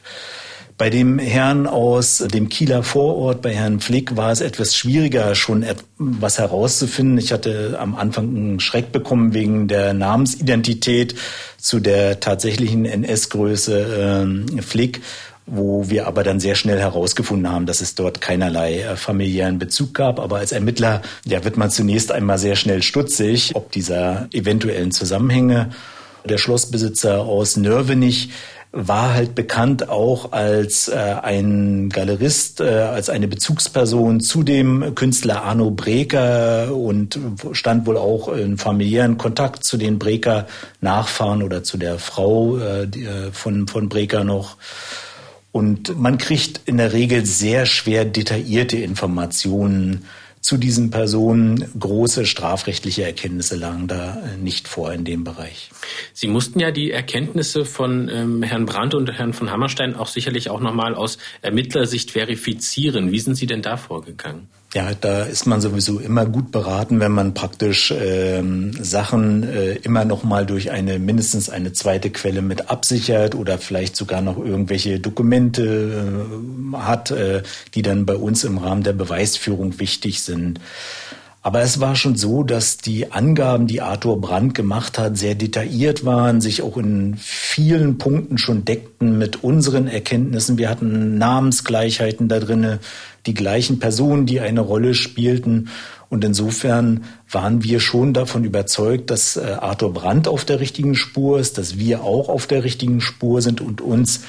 [0.77, 5.65] Bei dem Herrn aus dem Kieler Vorort, bei Herrn Flick, war es etwas schwieriger, schon
[5.97, 7.17] was herauszufinden.
[7.17, 11.15] Ich hatte am Anfang einen Schreck bekommen wegen der Namensidentität
[11.57, 15.01] zu der tatsächlichen NS-Größe äh, Flick
[15.45, 19.93] wo wir aber dann sehr schnell herausgefunden haben, dass es dort keinerlei äh, familiären Bezug
[19.93, 20.19] gab.
[20.19, 25.69] Aber als Ermittler ja, wird man zunächst einmal sehr schnell stutzig, ob dieser eventuellen Zusammenhänge.
[26.27, 28.29] Der Schlossbesitzer aus Nörvenich
[28.77, 35.43] war halt bekannt auch als äh, ein Galerist, äh, als eine Bezugsperson zu dem Künstler
[35.43, 37.17] Arno Breker und
[37.53, 40.45] stand wohl auch in familiären Kontakt zu den Breker
[40.81, 44.58] Nachfahren oder zu der Frau äh, äh, von, von Breker noch.
[45.56, 50.04] Und man kriegt in der Regel sehr schwer detaillierte Informationen
[50.41, 51.65] zu diesen Personen.
[51.80, 55.70] Große strafrechtliche Erkenntnisse lagen da äh, nicht vor in dem Bereich.
[56.12, 60.50] Sie mussten ja die Erkenntnisse von ähm, Herrn Brandt und Herrn von Hammerstein auch sicherlich
[60.50, 63.13] auch nochmal aus Ermittlersicht verifizieren.
[63.13, 64.50] Wie sind Sie denn da vorgegangen?
[64.75, 70.03] Ja, da ist man sowieso immer gut beraten, wenn man praktisch ähm, Sachen äh, immer
[70.03, 74.99] noch mal durch eine mindestens eine zweite Quelle mit absichert oder vielleicht sogar noch irgendwelche
[74.99, 80.59] Dokumente äh, hat, äh, die dann bei uns im Rahmen der Beweisführung wichtig sind.
[81.45, 86.03] Aber es war schon so, dass die Angaben, die Arthur Brandt gemacht hat, sehr detailliert
[86.03, 90.58] waren, sich auch in vielen Punkten schon deckten mit unseren Erkenntnissen.
[90.58, 92.79] Wir hatten Namensgleichheiten da drinne,
[93.27, 95.69] die gleichen Personen, die eine Rolle spielten.
[96.10, 101.39] Und insofern waren wir schon davon überzeugt, dass äh, Arthur Brandt auf der richtigen Spur
[101.39, 104.21] ist, dass wir auch auf der richtigen Spur sind und uns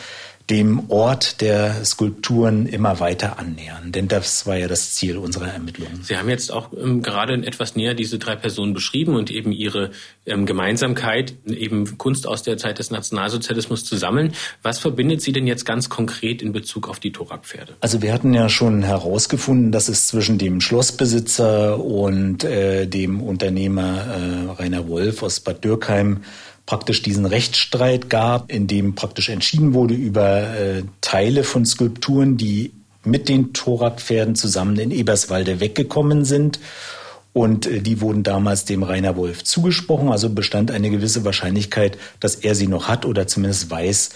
[0.50, 3.90] dem Ort der Skulpturen immer weiter annähern.
[3.90, 6.02] Denn das war ja das Ziel unserer Ermittlungen.
[6.02, 9.90] Sie haben jetzt auch ähm, gerade etwas näher diese drei Personen beschrieben und eben ihre
[10.24, 14.34] ähm, Gemeinsamkeit, eben Kunst aus der Zeit des Nationalsozialismus zu sammeln.
[14.62, 17.74] Was verbindet Sie denn jetzt ganz konkret in Bezug auf die Thorak-Pferde?
[17.80, 24.04] Also wir hatten ja schon herausgefunden, dass es zwischen dem Schlossbesitzer und äh, dem Unternehmer
[24.06, 26.22] äh, Rainer Wolf aus Bad Dürkheim
[26.66, 32.72] praktisch diesen Rechtsstreit gab, in dem praktisch entschieden wurde über äh, Teile von Skulpturen, die
[33.04, 36.58] mit den Thorak-Pferden zusammen in Eberswalde weggekommen sind
[37.36, 40.08] Und äh, die wurden damals dem Rainer Wolf zugesprochen.
[40.08, 44.08] Also bestand eine gewisse Wahrscheinlichkeit, dass er sie noch hat oder zumindest weiß,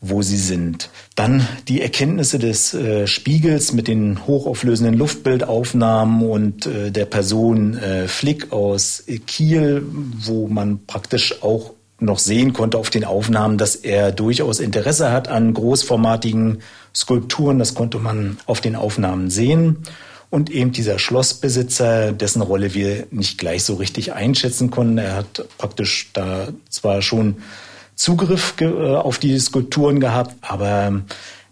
[0.00, 0.88] wo sie sind.
[1.14, 8.08] Dann die Erkenntnisse des äh, Spiegels mit den hochauflösenden Luftbildaufnahmen und äh, der Person äh,
[8.08, 9.84] Flick aus Kiel,
[10.24, 15.28] wo man praktisch auch noch sehen konnte auf den Aufnahmen, dass er durchaus Interesse hat
[15.28, 16.62] an großformatigen
[16.94, 17.58] Skulpturen.
[17.58, 19.78] Das konnte man auf den Aufnahmen sehen.
[20.30, 24.98] Und eben dieser Schlossbesitzer, dessen Rolle wir nicht gleich so richtig einschätzen konnten.
[24.98, 27.42] Er hat praktisch da zwar schon
[27.94, 31.02] Zugriff äh, auf die Skulpturen gehabt, aber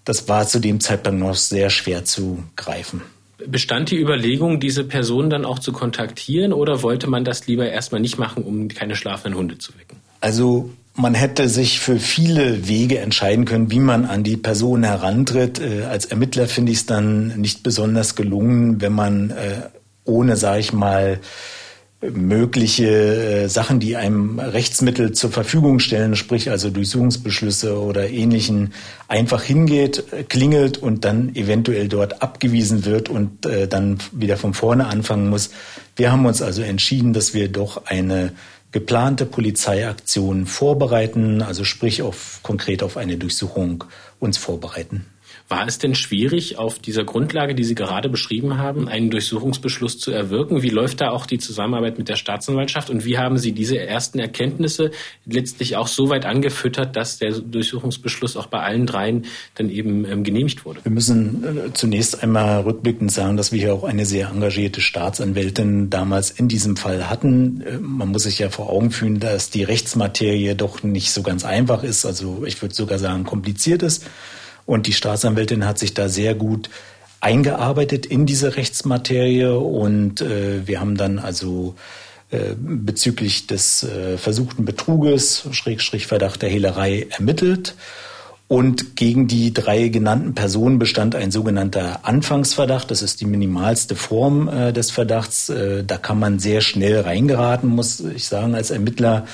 [0.05, 3.03] das war zu dem Zeitpunkt noch sehr schwer zu greifen.
[3.47, 8.01] Bestand die Überlegung, diese Person dann auch zu kontaktieren oder wollte man das lieber erstmal
[8.01, 10.00] nicht machen, um keine schlafenden Hunde zu wecken?
[10.21, 15.61] Also man hätte sich für viele Wege entscheiden können, wie man an die Person herantritt.
[15.61, 19.63] Äh, als Ermittler finde ich es dann nicht besonders gelungen, wenn man äh,
[20.05, 21.21] ohne, sage ich mal,
[22.03, 22.87] mögliche
[23.45, 28.73] äh, Sachen, die einem Rechtsmittel zur Verfügung stellen, sprich also Durchsuchungsbeschlüsse oder ähnlichen,
[29.07, 35.29] einfach hingeht, klingelt und dann eventuell dort abgewiesen wird und dann wieder von vorne anfangen
[35.29, 35.51] muss.
[35.97, 38.33] Wir haben uns also entschieden, dass wir doch eine
[38.73, 43.85] geplante Polizeiaktion vorbereiten, also sprich auf konkret auf eine Durchsuchung
[44.19, 45.07] uns vorbereiten.
[45.51, 50.13] War es denn schwierig, auf dieser Grundlage, die Sie gerade beschrieben haben, einen Durchsuchungsbeschluss zu
[50.13, 50.63] erwirken?
[50.63, 54.21] Wie läuft da auch die Zusammenarbeit mit der Staatsanwaltschaft und wie haben Sie diese ersten
[54.21, 54.93] Erkenntnisse
[55.27, 59.25] letztlich auch so weit angefüttert, dass der Durchsuchungsbeschluss auch bei allen dreien
[59.57, 60.85] dann eben ähm, genehmigt wurde?
[60.85, 65.91] Wir müssen äh, zunächst einmal rückblickend sagen, dass wir hier auch eine sehr engagierte Staatsanwältin
[65.91, 67.63] damals in diesem Fall hatten.
[67.63, 71.45] Äh, man muss sich ja vor Augen führen, dass die Rechtsmaterie doch nicht so ganz
[71.45, 74.05] einfach ist, also ich würde sogar sagen kompliziert ist.
[74.71, 76.71] Und die Staatsanwältin hat sich da sehr gut
[77.21, 79.47] eingearbeitet in diese Rechtsmaterie.
[79.47, 81.75] Und äh, wir haben dann also
[82.31, 87.75] äh, bezüglich des äh, versuchten Betruges, Schrägstrich Verdacht der Hehlerei ermittelt
[88.51, 92.91] und gegen die drei genannten Personen bestand ein sogenannter Anfangsverdacht.
[92.91, 95.51] Das ist die minimalste Form äh, des Verdachts.
[95.51, 99.25] Äh, da kann man sehr schnell reingeraten, muss ich sagen, als Ermittler.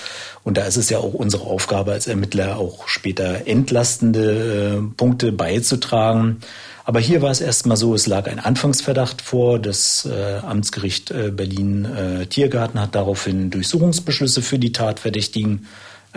[0.44, 5.32] Und da ist es ja auch unsere Aufgabe als Ermittler, auch später entlastende äh, Punkte
[5.32, 6.40] beizutragen.
[6.84, 9.58] Aber hier war es erstmal so, es lag ein Anfangsverdacht vor.
[9.58, 15.66] Das äh, Amtsgericht äh, Berlin äh, Tiergarten hat daraufhin Durchsuchungsbeschlüsse für die Tatverdächtigen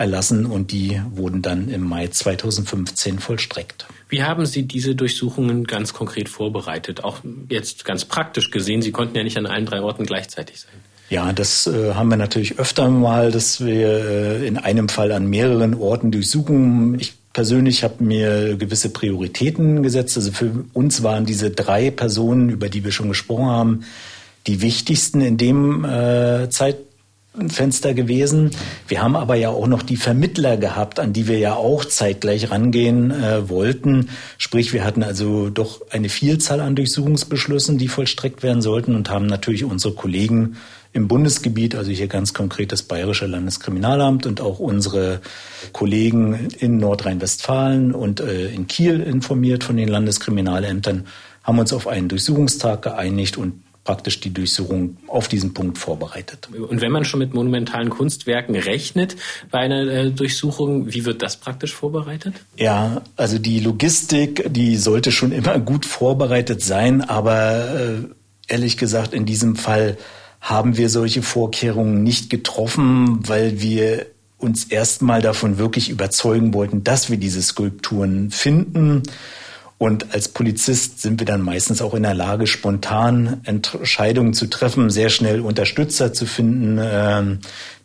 [0.00, 3.86] erlassen und die wurden dann im Mai 2015 vollstreckt.
[4.08, 7.04] Wie haben Sie diese Durchsuchungen ganz konkret vorbereitet?
[7.04, 10.72] Auch jetzt ganz praktisch gesehen, Sie konnten ja nicht an allen drei Orten gleichzeitig sein.
[11.10, 15.26] Ja, das äh, haben wir natürlich öfter mal, dass wir äh, in einem Fall an
[15.26, 16.98] mehreren Orten durchsuchen.
[17.00, 20.16] Ich persönlich habe mir gewisse Prioritäten gesetzt.
[20.16, 23.84] Also für uns waren diese drei Personen, über die wir schon gesprochen haben,
[24.46, 26.76] die wichtigsten in dem äh, Zeit,
[27.48, 28.50] Fenster gewesen.
[28.88, 32.50] Wir haben aber ja auch noch die Vermittler gehabt, an die wir ja auch zeitgleich
[32.50, 34.10] rangehen äh, wollten.
[34.36, 39.26] Sprich, wir hatten also doch eine Vielzahl an Durchsuchungsbeschlüssen, die vollstreckt werden sollten und haben
[39.26, 40.56] natürlich unsere Kollegen
[40.92, 45.20] im Bundesgebiet, also hier ganz konkret das Bayerische Landeskriminalamt und auch unsere
[45.72, 51.06] Kollegen in Nordrhein-Westfalen und äh, in Kiel informiert von den Landeskriminalämtern,
[51.44, 56.48] haben uns auf einen Durchsuchungstag geeinigt und praktisch die Durchsuchung auf diesen Punkt vorbereitet.
[56.52, 59.16] Und wenn man schon mit monumentalen Kunstwerken rechnet
[59.50, 62.34] bei einer äh, Durchsuchung, wie wird das praktisch vorbereitet?
[62.56, 67.94] Ja, also die Logistik, die sollte schon immer gut vorbereitet sein, aber äh,
[68.46, 69.98] ehrlich gesagt, in diesem Fall
[70.40, 74.06] haben wir solche Vorkehrungen nicht getroffen, weil wir
[74.38, 79.02] uns erstmal davon wirklich überzeugen wollten, dass wir diese Skulpturen finden
[79.82, 84.90] und als Polizist sind wir dann meistens auch in der Lage, spontan Entscheidungen zu treffen,
[84.90, 87.38] sehr schnell Unterstützer zu finden, ähm,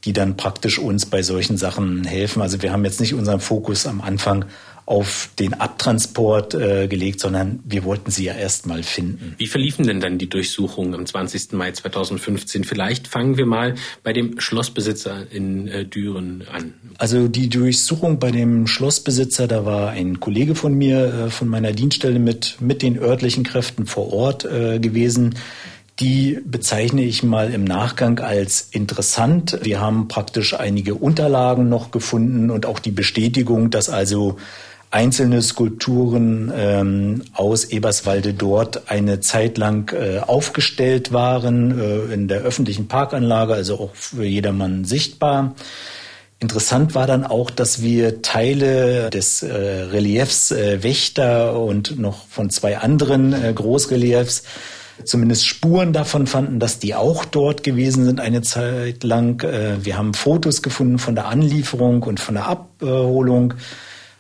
[0.04, 2.42] die dann praktisch uns bei solchen Sachen helfen.
[2.42, 4.44] Also wir haben jetzt nicht unseren Fokus am Anfang
[4.86, 9.34] auf den Abtransport äh, gelegt, sondern wir wollten sie ja erst mal finden.
[9.38, 11.54] Wie verliefen denn dann die Durchsuchungen am 20.
[11.54, 12.64] Mai 2015?
[12.64, 16.76] Vielleicht fangen wir mal bei dem Schlossbesitzer in äh, Düren an.
[17.00, 21.72] Also die Durchsuchung bei dem Schlossbesitzer, da war ein Kollege von mir, äh, von meiner
[21.72, 25.34] Dienststelle mit, mit den örtlichen Kräften vor Ort äh, gewesen.
[26.00, 29.58] Die bezeichne ich mal im Nachgang als interessant.
[29.64, 34.36] Wir haben praktisch einige Unterlagen noch gefunden und auch die Bestätigung, dass also
[34.92, 42.42] einzelne Skulpturen ähm, aus Eberswalde dort eine Zeit lang äh, aufgestellt waren äh, in der
[42.42, 45.56] öffentlichen Parkanlage, also auch für jedermann sichtbar.
[46.40, 52.50] Interessant war dann auch, dass wir Teile des äh, Reliefs äh, Wächter und noch von
[52.50, 54.44] zwei anderen äh, Großreliefs
[55.04, 59.44] zumindest Spuren davon fanden, dass die auch dort gewesen sind eine Zeit lang.
[59.44, 63.56] Äh, wir haben Fotos gefunden von der Anlieferung und von der Abholung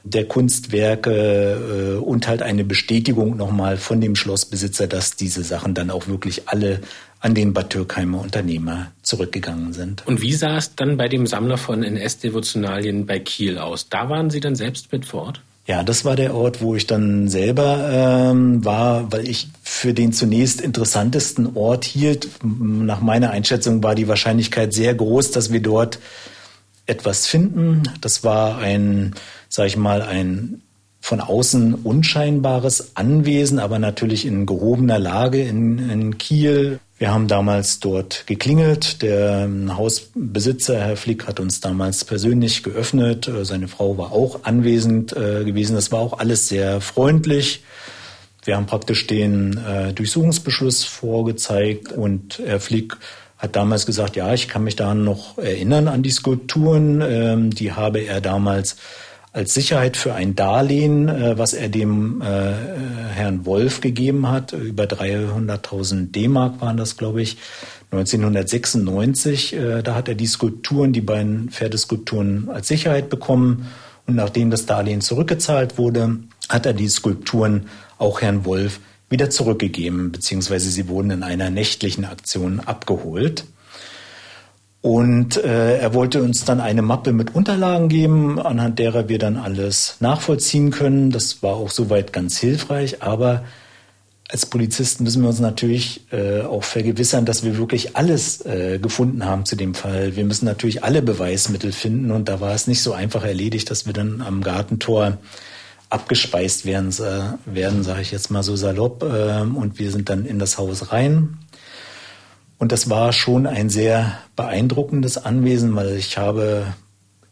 [0.06, 5.89] der Kunstwerke äh, und halt eine Bestätigung nochmal von dem Schlossbesitzer, dass diese Sachen dann
[5.89, 6.80] auch wirklich alle
[7.20, 10.06] an den Bad Türkheimer Unternehmer zurückgegangen sind.
[10.06, 13.89] Und wie sah es dann bei dem Sammler von NS-Devotionalien bei Kiel aus?
[13.89, 15.41] Da waren Sie dann selbst mit vor Ort?
[15.68, 20.14] Ja, das war der Ort, wo ich dann selber ähm, war, weil ich für den
[20.14, 22.30] zunächst interessantesten Ort hielt.
[22.43, 25.97] Nach meiner Einschätzung war die Wahrscheinlichkeit sehr groß, dass wir dort
[26.86, 27.84] etwas finden.
[27.99, 29.16] Das war ein,
[29.56, 30.62] sag ich mal, ein
[30.99, 36.80] von außen unscheinbares Anwesen, aber natürlich in gehobener Lage in, in Kiel.
[36.97, 39.01] Wir haben damals dort geklingelt.
[39.01, 43.30] Der ähm, Hausbesitzer, Herr Flick, hat uns damals persönlich geöffnet.
[43.30, 45.76] Äh, seine Frau war auch anwesend äh, gewesen.
[45.76, 47.64] Das war auch alles sehr freundlich.
[48.43, 52.97] Wir haben praktisch den äh, Durchsuchungsbeschluss vorgezeigt und Herr Flick
[53.38, 57.01] hat damals gesagt, ja, ich kann mich da noch erinnern an die Skulpturen.
[57.01, 58.76] Ähm, die habe er damals
[59.36, 62.25] als Sicherheit für ein Darlehen, äh, was er dem äh,
[63.13, 64.53] Herrn Wolf gegeben hat.
[64.53, 67.38] Über 300.000 D-Mark waren das, glaube ich.
[67.91, 73.67] 1996, äh, da hat er die Skulpturen, die beiden Pferdeskulpturen als Sicherheit bekommen.
[74.07, 76.17] Und nachdem das Darlehen zurückgezahlt wurde,
[76.47, 77.67] hat er die Skulpturen
[77.97, 78.79] auch Herrn Wolf
[79.09, 83.45] wieder zurückgegeben, beziehungsweise sie wurden in einer nächtlichen Aktion abgeholt.
[84.86, 89.36] Und äh, er wollte uns dann eine Mappe mit Unterlagen geben, anhand derer wir dann
[89.36, 91.09] alles nachvollziehen können.
[91.09, 93.45] Das war auch soweit ganz hilfreich, aber
[94.29, 99.25] als Polizisten müssen wir uns natürlich äh, auch vergewissern, dass wir wirklich alles äh, gefunden
[99.25, 100.15] haben zu dem Fall.
[100.15, 103.88] Wir müssen natürlich alle Beweismittel finden und da war es nicht so einfach erledigt, dass
[103.88, 105.17] wir dann am Gartentor
[105.89, 109.01] abgespeist werden, äh, werden sage ich jetzt mal so salopp.
[109.01, 111.39] Äh, und wir sind dann in das Haus rein,
[112.58, 116.68] und das war schon ein sehr beeindruckendes Anwesen, weil ich habe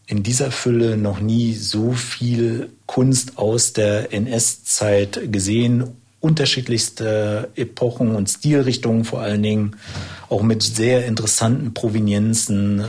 [0.05, 8.29] in dieser Fülle noch nie so viel Kunst aus der NS-Zeit gesehen, unterschiedlichste Epochen und
[8.29, 9.75] Stilrichtungen vor allen Dingen,
[10.29, 12.85] auch mit sehr interessanten Provenienzen.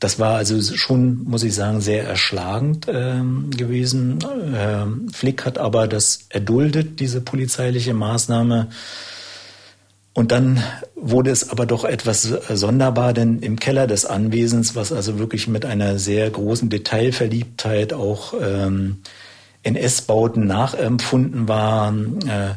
[0.00, 3.14] Das war also schon, muss ich sagen, sehr erschlagend äh,
[3.56, 4.18] gewesen.
[4.54, 8.68] Ähm, Flick hat aber das erduldet, diese polizeiliche Maßnahme.
[10.14, 10.62] Und dann
[10.94, 15.64] wurde es aber doch etwas sonderbar, denn im Keller des Anwesens, was also wirklich mit
[15.64, 18.98] einer sehr großen Detailverliebtheit auch ähm,
[19.64, 21.92] NS-Bauten nachempfunden war,
[22.26, 22.54] äh,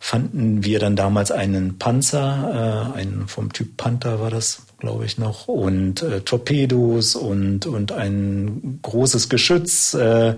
[0.00, 5.18] fanden wir dann damals einen Panzer, äh, einen vom Typ Panther war das, glaube ich
[5.18, 9.94] noch, und äh, Torpedos und, und ein großes Geschütz.
[9.94, 10.34] Äh,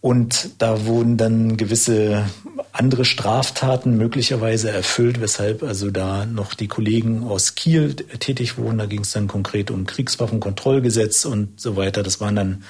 [0.00, 2.24] und da wurden dann gewisse
[2.72, 8.78] andere Straftaten möglicherweise erfüllt, weshalb also da noch die Kollegen aus Kiel tätig wurden.
[8.78, 12.02] Da ging es dann konkret um Kriegswaffenkontrollgesetz und so weiter.
[12.02, 12.64] Das waren dann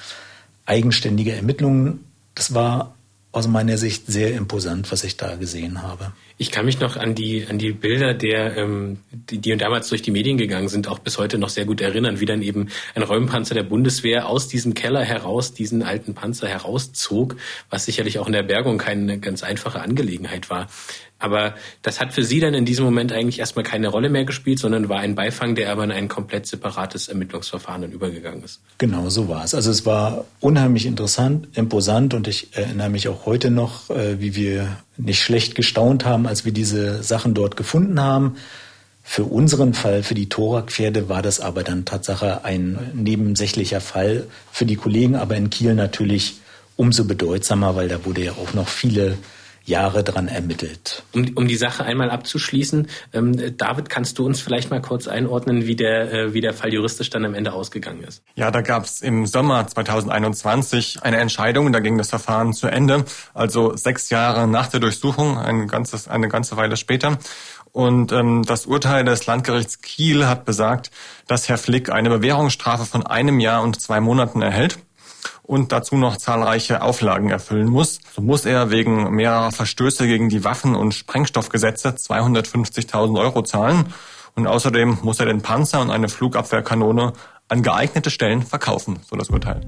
[0.65, 2.03] eigenständige Ermittlungen.
[2.35, 2.95] Das war
[3.31, 6.11] aus meiner Sicht sehr imposant, was ich da gesehen habe.
[6.41, 10.01] Ich kann mich noch an die an die Bilder der ähm, die, die damals durch
[10.01, 13.03] die Medien gegangen sind, auch bis heute noch sehr gut erinnern, wie dann eben ein
[13.03, 17.35] Räumpanzer der Bundeswehr aus diesem Keller heraus diesen alten Panzer herauszog,
[17.69, 20.67] was sicherlich auch in der Bergung keine ganz einfache Angelegenheit war.
[21.21, 24.57] Aber das hat für Sie dann in diesem Moment eigentlich erstmal keine Rolle mehr gespielt,
[24.57, 28.59] sondern war ein Beifang, der aber in ein komplett separates Ermittlungsverfahren dann übergegangen ist.
[28.79, 29.53] Genau, so war es.
[29.53, 34.35] Also es war unheimlich interessant, imposant und ich erinnere mich auch heute noch, äh, wie
[34.35, 38.35] wir nicht schlecht gestaunt haben, als wir diese Sachen dort gefunden haben.
[39.03, 44.27] Für unseren Fall, für die Thorak-Pferde, war das aber dann Tatsache ein nebensächlicher Fall.
[44.51, 46.35] Für die Kollegen aber in Kiel natürlich
[46.77, 49.17] umso bedeutsamer, weil da wurde ja auch noch viele
[49.63, 51.03] Jahre dran ermittelt.
[51.13, 55.67] Um, um die Sache einmal abzuschließen, ähm, David, kannst du uns vielleicht mal kurz einordnen,
[55.67, 58.23] wie der, äh, wie der Fall juristisch dann am Ende ausgegangen ist?
[58.35, 63.05] Ja, da gab es im Sommer 2021 eine Entscheidung, da ging das Verfahren zu Ende,
[63.33, 67.17] also sechs Jahre nach der Durchsuchung, ein ganzes, eine ganze Weile später.
[67.71, 70.91] Und ähm, das Urteil des Landgerichts Kiel hat besagt,
[71.27, 74.77] dass Herr Flick eine Bewährungsstrafe von einem Jahr und zwei Monaten erhält
[75.51, 77.99] und dazu noch zahlreiche Auflagen erfüllen muss.
[78.15, 83.93] So muss er wegen mehrerer Verstöße gegen die Waffen- und Sprengstoffgesetze 250.000 Euro zahlen.
[84.33, 87.11] Und außerdem muss er den Panzer und eine Flugabwehrkanone
[87.49, 89.59] an geeignete Stellen verkaufen, so das Urteil.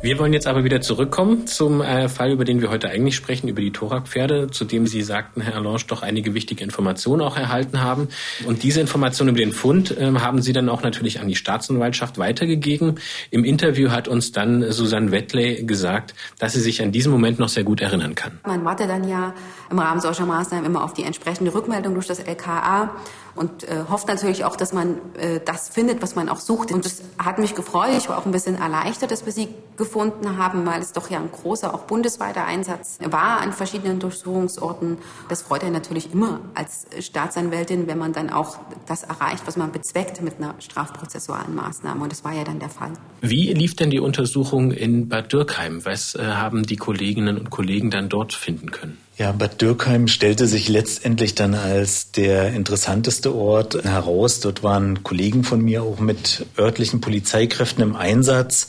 [0.00, 3.48] Wir wollen jetzt aber wieder zurückkommen zum äh, Fall, über den wir heute eigentlich sprechen,
[3.48, 7.80] über die Thorak-Pferde, zu dem Sie sagten, Herr Allange, doch einige wichtige Informationen auch erhalten
[7.80, 8.06] haben.
[8.46, 12.16] Und diese Informationen über den Fund äh, haben Sie dann auch natürlich an die Staatsanwaltschaft
[12.16, 13.00] weitergegeben.
[13.32, 17.48] Im Interview hat uns dann Susanne Wettley gesagt, dass sie sich an diesen Moment noch
[17.48, 18.38] sehr gut erinnern kann.
[18.46, 19.34] Man wartet dann ja
[19.68, 22.94] im Rahmen solcher Maßnahmen immer auf die entsprechende Rückmeldung durch das LKA
[23.38, 26.72] und äh, hofft natürlich auch, dass man äh, das findet, was man auch sucht.
[26.72, 27.90] Und das hat mich gefreut.
[27.96, 31.18] Ich war auch ein bisschen erleichtert, dass wir sie gefunden haben, weil es doch ja
[31.18, 34.98] ein großer, auch bundesweiter Einsatz war an verschiedenen Durchsuchungsorten.
[35.28, 39.72] Das freut einen natürlich immer als Staatsanwältin, wenn man dann auch das erreicht, was man
[39.72, 42.02] bezweckt mit einer strafprozessualen Maßnahme.
[42.02, 42.92] Und das war ja dann der Fall.
[43.20, 45.84] Wie lief denn die Untersuchung in Bad Dürkheim?
[45.84, 48.98] Was äh, haben die Kolleginnen und Kollegen dann dort finden können?
[49.18, 54.38] Ja, Bad Dürkheim stellte sich letztendlich dann als der interessanteste Ort heraus.
[54.38, 58.68] Dort waren Kollegen von mir auch mit örtlichen Polizeikräften im Einsatz.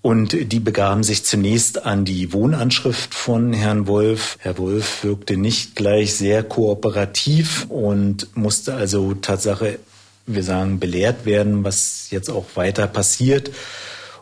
[0.00, 4.38] Und die begaben sich zunächst an die Wohnanschrift von Herrn Wolf.
[4.40, 9.80] Herr Wolf wirkte nicht gleich sehr kooperativ und musste also Tatsache,
[10.24, 13.50] wir sagen, belehrt werden, was jetzt auch weiter passiert.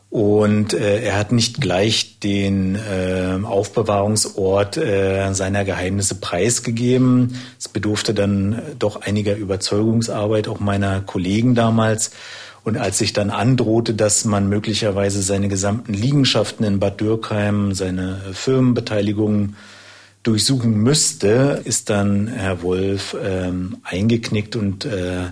[0.08, 7.38] Und äh, er hat nicht gleich den äh, Aufbewahrungsort äh, seiner Geheimnisse preisgegeben.
[7.58, 12.12] Es bedurfte dann doch einiger Überzeugungsarbeit auch meiner Kollegen damals.
[12.62, 18.20] Und als sich dann androhte, dass man möglicherweise seine gesamten Liegenschaften in Bad Dürkheim, seine
[18.32, 19.56] Firmenbeteiligungen
[20.24, 25.26] durchsuchen müsste, ist dann Herr Wolf ähm, eingeknickt und äh,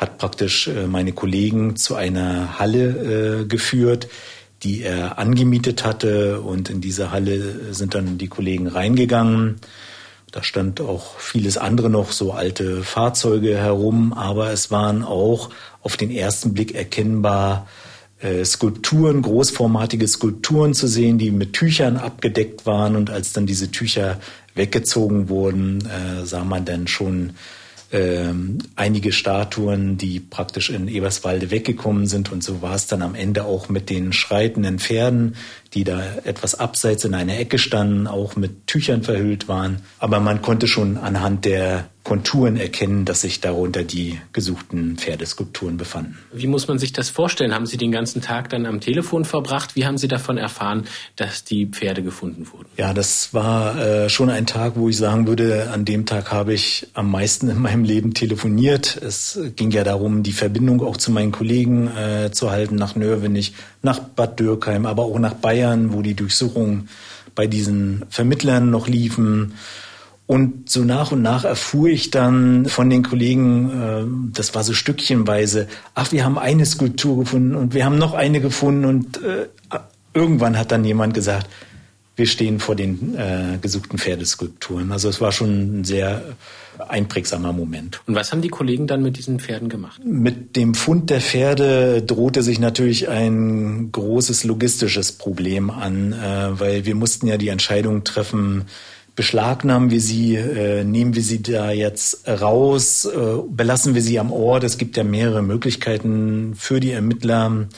[0.00, 4.08] hat praktisch äh, meine Kollegen zu einer Halle äh, geführt,
[4.62, 6.40] die er angemietet hatte.
[6.40, 9.60] Und in diese Halle sind dann die Kollegen reingegangen.
[10.32, 15.50] Da stand auch vieles andere noch, so alte Fahrzeuge herum, aber es waren auch
[15.82, 17.66] auf den ersten Blick erkennbar
[18.20, 22.96] äh, Skulpturen, großformatige Skulpturen zu sehen, die mit Tüchern abgedeckt waren.
[22.96, 24.18] Und als dann diese Tücher
[24.54, 27.32] weggezogen wurden, äh, sah man dann schon
[27.92, 32.30] ähm, einige Statuen, die praktisch in Eberswalde weggekommen sind.
[32.30, 35.36] Und so war es dann am Ende auch mit den schreitenden Pferden,
[35.74, 39.82] die da etwas abseits in einer Ecke standen, auch mit Tüchern verhüllt waren.
[39.98, 46.18] Aber man konnte schon anhand der Konturen erkennen, dass sich darunter die gesuchten Pferdeskulpturen befanden.
[46.32, 47.54] Wie muss man sich das vorstellen?
[47.54, 49.76] Haben Sie den ganzen Tag dann am Telefon verbracht?
[49.76, 52.66] Wie haben Sie davon erfahren, dass die Pferde gefunden wurden?
[52.76, 56.52] Ja, das war äh, schon ein Tag, wo ich sagen würde, an dem Tag habe
[56.52, 58.96] ich am meisten in meinem Leben telefoniert.
[58.96, 63.52] Es ging ja darum, die Verbindung auch zu meinen Kollegen äh, zu halten, nach Nörvenich,
[63.82, 66.88] nach Bad Dürkheim, aber auch nach Bayern, wo die Durchsuchungen
[67.36, 69.54] bei diesen Vermittlern noch liefen.
[70.30, 74.74] Und so nach und nach erfuhr ich dann von den Kollegen, äh, das war so
[74.74, 75.66] stückchenweise,
[75.96, 79.48] ach, wir haben eine Skulptur gefunden und wir haben noch eine gefunden und äh,
[80.14, 81.48] irgendwann hat dann jemand gesagt,
[82.14, 84.92] wir stehen vor den äh, gesuchten Pferdeskulpturen.
[84.92, 86.22] Also es war schon ein sehr
[86.78, 88.00] einprägsamer Moment.
[88.06, 90.00] Und was haben die Kollegen dann mit diesen Pferden gemacht?
[90.04, 96.84] Mit dem Fund der Pferde drohte sich natürlich ein großes logistisches Problem an, äh, weil
[96.84, 98.66] wir mussten ja die Entscheidung treffen,
[99.14, 104.32] beschlagnahmen wir sie, äh, nehmen wir sie da jetzt raus, äh, belassen wir sie am
[104.32, 104.64] Ort.
[104.64, 107.68] Es gibt ja mehrere Möglichkeiten für die Ermittler.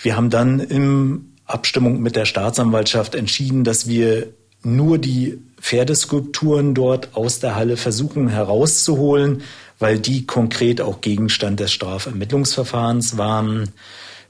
[0.00, 4.28] Wir haben dann in Abstimmung mit der Staatsanwaltschaft entschieden, dass wir
[4.62, 9.42] nur die Pferdeskulpturen dort aus der Halle versuchen herauszuholen,
[9.78, 13.70] weil die konkret auch Gegenstand des Strafermittlungsverfahrens waren.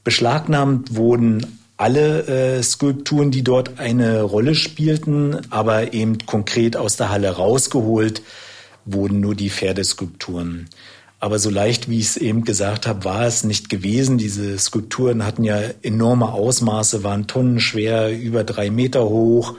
[0.04, 7.08] Beschlagnahmt wurden alle äh, Skulpturen, die dort eine Rolle spielten, aber eben konkret aus der
[7.08, 8.20] Halle rausgeholt
[8.84, 10.68] wurden nur die Pferdeskulpturen.
[11.20, 14.18] Aber so leicht, wie ich es eben gesagt habe, war es nicht gewesen.
[14.18, 19.54] Diese Skulpturen hatten ja enorme Ausmaße, waren tonnenschwer, über drei Meter hoch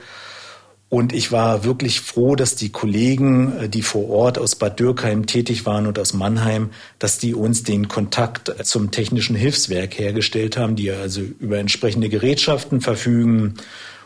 [0.90, 5.28] und ich war wirklich froh, dass die Kollegen, äh, die vor Ort aus Bad Dürkheim
[5.28, 10.76] tätig waren und aus Mannheim, dass die uns den Kontakt zum technischen Hilfswerk hergestellt haben,
[10.76, 13.54] die also über entsprechende Gerätschaften verfügen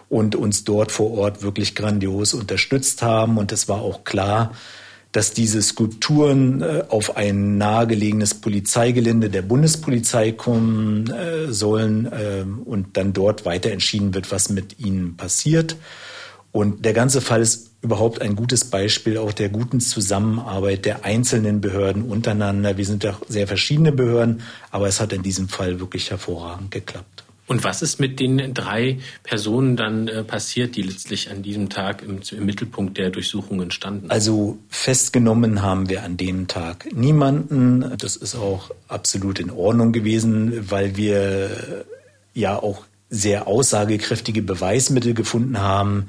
[0.09, 3.37] und uns dort vor Ort wirklich grandios unterstützt haben.
[3.37, 4.51] Und es war auch klar,
[5.13, 12.07] dass diese Skulpturen äh, auf ein nahegelegenes Polizeigelände der Bundespolizei kommen äh, sollen
[12.65, 15.77] und dann dort weiter entschieden wird, was mit ihnen passiert.
[16.53, 21.61] Und der ganze Fall ist überhaupt ein gutes Beispiel auch der guten Zusammenarbeit der einzelnen
[21.61, 22.77] Behörden untereinander.
[22.77, 27.23] Wir sind ja sehr verschiedene Behörden, aber es hat in diesem Fall wirklich hervorragend geklappt.
[27.47, 32.01] Und was ist mit den drei Personen dann äh, passiert, die letztlich an diesem Tag
[32.03, 34.09] im, im, Mittelpunkt der Durchsuchungen standen?
[34.11, 37.97] Also festgenommen haben wir an dem Tag niemanden.
[37.97, 41.85] Das ist auch absolut in Ordnung gewesen, weil wir
[42.33, 46.07] ja auch sehr aussagekräftige Beweismittel gefunden haben,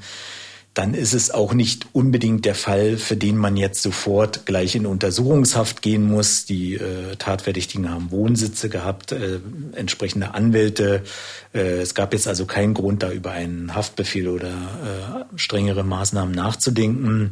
[0.73, 4.85] dann ist es auch nicht unbedingt der Fall, für den man jetzt sofort gleich in
[4.85, 6.45] Untersuchungshaft gehen muss.
[6.45, 9.39] Die äh, Tatverdächtigen haben Wohnsitze gehabt, äh,
[9.73, 11.03] entsprechende Anwälte.
[11.53, 16.35] Äh, es gab jetzt also keinen Grund, da über einen Haftbefehl oder äh, strengere Maßnahmen
[16.35, 17.29] nachzudenken.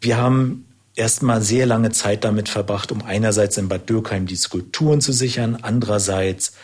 [0.00, 0.64] Wir haben
[0.96, 5.58] erstmal sehr lange Zeit damit verbracht, um einerseits in Bad Dürkheim die Skulpturen zu sichern,
[5.62, 6.54] andererseits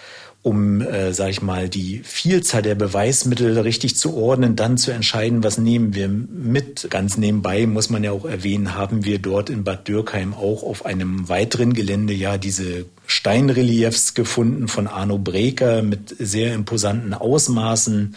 [0.42, 5.44] um, äh, sag ich mal, die Vielzahl der Beweismittel richtig zu ordnen, dann zu entscheiden,
[5.44, 6.88] was nehmen wir mit.
[6.90, 10.84] Ganz nebenbei muss man ja auch erwähnen, haben wir dort in Bad Dürkheim auch auf
[10.84, 18.16] einem weiteren Gelände ja diese Steinreliefs gefunden von Arno Breker mit sehr imposanten Ausmaßen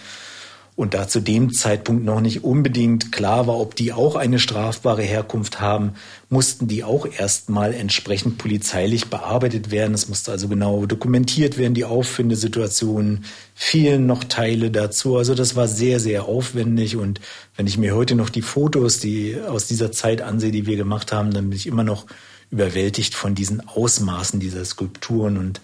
[0.76, 5.03] und da zu dem Zeitpunkt noch nicht unbedingt klar war, ob die auch eine strafbare
[5.03, 5.93] Herkunft haben,
[6.30, 9.93] mussten die auch erstmal entsprechend polizeilich bearbeitet werden.
[9.93, 13.23] Es musste also genau dokumentiert werden, die Auffindesituationen,
[13.53, 15.15] fehlen noch Teile dazu.
[15.15, 17.21] Also das war sehr, sehr aufwendig und
[17.55, 21.13] wenn ich mir heute noch die Fotos, die aus dieser Zeit ansehe, die wir gemacht
[21.13, 22.05] haben, dann bin ich immer noch
[22.51, 25.61] überwältigt von diesen Ausmaßen dieser Skulpturen und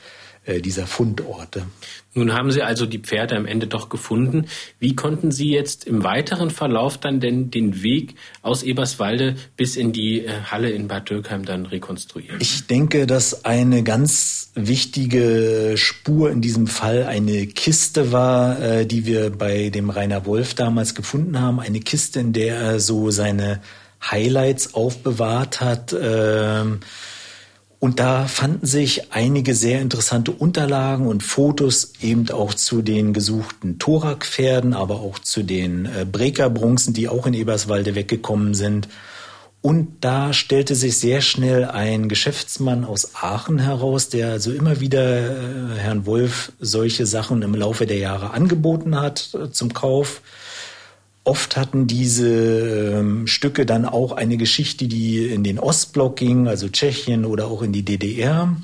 [0.48, 1.68] dieser Fundorte.
[2.14, 4.48] Nun haben Sie also die Pferde am Ende doch gefunden.
[4.80, 9.94] Wie konnten Sie jetzt im weiteren Verlauf dann denn den Weg aus Eberswalde bis in
[9.94, 12.42] die äh, Halle in Bad Dürkheim dann rekonstruieren?
[12.42, 19.06] Ich denke, dass eine ganz wichtige Spur in diesem Fall eine Kiste war, äh, die
[19.06, 21.62] wir bei dem Rainer Wolf damals gefunden haben.
[21.62, 23.62] Eine Kiste, in der er so seine
[24.04, 25.96] Highlights aufbewahrt hat.
[25.98, 26.82] Ähm,
[27.82, 33.80] und da fanden sich einige sehr interessante Unterlagen und Fotos eben auch zu den gesuchten
[33.80, 38.88] Thorak-Pferden, aber auch zu den äh, Brekerbronzen, die auch in Eberswalde weggekommen sind.
[39.62, 45.32] Und da stellte sich sehr schnell ein Geschäftsmann aus Aachen heraus, der also immer wieder
[45.32, 50.22] äh, Herrn Wolf solche Sachen im Laufe der Jahre angeboten hat äh, zum Kauf.
[51.24, 56.68] Oft hatten diese ähm, Stücke dann auch eine Geschichte, die in den Ostblock ging, also
[56.68, 58.56] Tschechien oder auch in die DDR.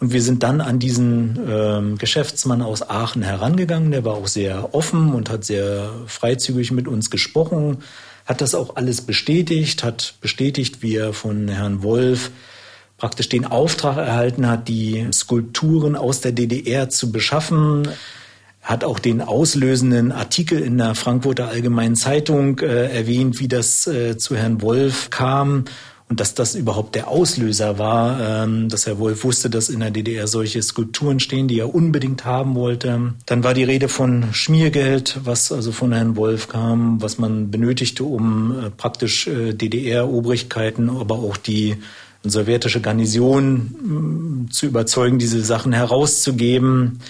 [0.00, 3.92] Und wir sind dann an diesen ähm, Geschäftsmann aus Aachen herangegangen.
[3.92, 7.78] Der war auch sehr offen und hat sehr freizügig mit uns gesprochen,
[8.26, 12.32] hat das auch alles bestätigt, hat bestätigt, wie er von Herrn Wolf
[12.96, 17.88] praktisch den Auftrag erhalten hat, die Skulpturen aus der DDR zu beschaffen
[18.64, 24.16] hat auch den auslösenden Artikel in der Frankfurter Allgemeinen Zeitung äh, erwähnt, wie das äh,
[24.16, 25.66] zu Herrn Wolf kam
[26.08, 29.90] und dass das überhaupt der Auslöser war, ähm, dass Herr Wolf wusste, dass in der
[29.90, 33.14] DDR solche Skulpturen stehen, die er unbedingt haben wollte.
[33.26, 38.04] Dann war die Rede von Schmiergeld, was also von Herrn Wolf kam, was man benötigte,
[38.04, 41.76] um äh, praktisch äh, DDR-Obrigkeiten, aber auch die
[42.22, 47.00] sowjetische Garnison äh, zu überzeugen, diese Sachen herauszugeben.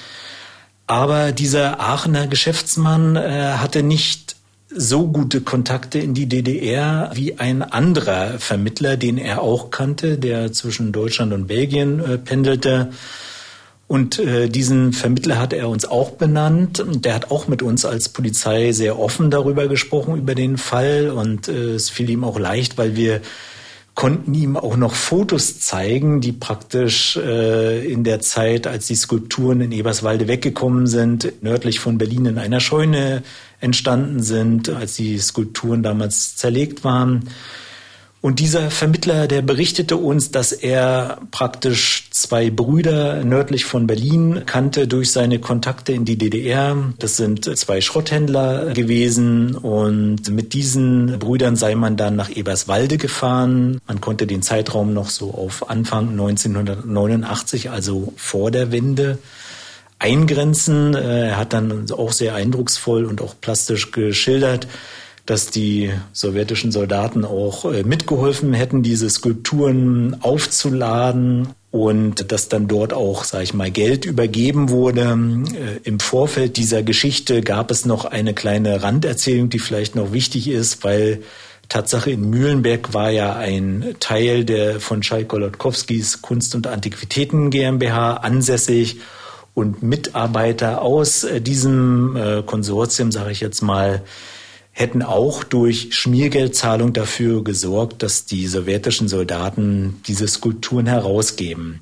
[0.87, 4.37] Aber dieser Aachener Geschäftsmann äh, hatte nicht
[4.77, 10.53] so gute Kontakte in die DDR wie ein anderer Vermittler, den er auch kannte, der
[10.53, 12.91] zwischen Deutschland und Belgien äh, pendelte.
[13.87, 16.85] Und äh, diesen Vermittler hat er uns auch benannt.
[16.87, 21.11] Der hat auch mit uns als Polizei sehr offen darüber gesprochen, über den Fall.
[21.11, 23.21] Und äh, es fiel ihm auch leicht, weil wir
[23.95, 29.61] konnten ihm auch noch Fotos zeigen, die praktisch äh, in der Zeit, als die Skulpturen
[29.61, 33.23] in Eberswalde weggekommen sind, nördlich von Berlin in einer Scheune
[33.61, 37.31] entstanden sind, als die Skulpturen damals zerlegt waren.
[38.25, 44.89] Und dieser Vermittler, der berichtete uns, dass er praktisch zwei Brüder nördlich von Berlin kannte
[44.89, 46.75] durch seine Kontakte in die DDR.
[46.99, 53.79] Das sind zwei Schrotthändler gewesen und mit diesen Brüdern sei man dann nach Eberswalde gefahren.
[53.87, 59.19] Man konnte den Zeitraum noch so auf Anfang 1989, also vor der Wende,
[59.99, 60.95] eingrenzen.
[60.95, 64.67] Er hat dann auch sehr eindrucksvoll und auch plastisch geschildert,
[65.27, 72.93] dass die sowjetischen Soldaten auch äh, mitgeholfen hätten, diese Skulpturen aufzuladen und dass dann dort
[72.93, 75.19] auch, sage ich mal, Geld übergeben wurde.
[75.55, 80.49] Äh, Im Vorfeld dieser Geschichte gab es noch eine kleine Randerzählung, die vielleicht noch wichtig
[80.49, 81.23] ist, weil
[81.71, 88.19] Tatsache in Mühlenberg war ja ein Teil der von Schalk Golodkowskis Kunst- und Antiquitäten GmbH
[88.19, 88.99] ansässig
[89.55, 94.03] und Mitarbeiter aus äh, diesem Konsortium, sage ich jetzt mal,
[94.75, 101.81] hätten auch durch Schmiergeldzahlung dafür gesorgt, dass die sowjetischen Soldaten diese Skulpturen herausgeben.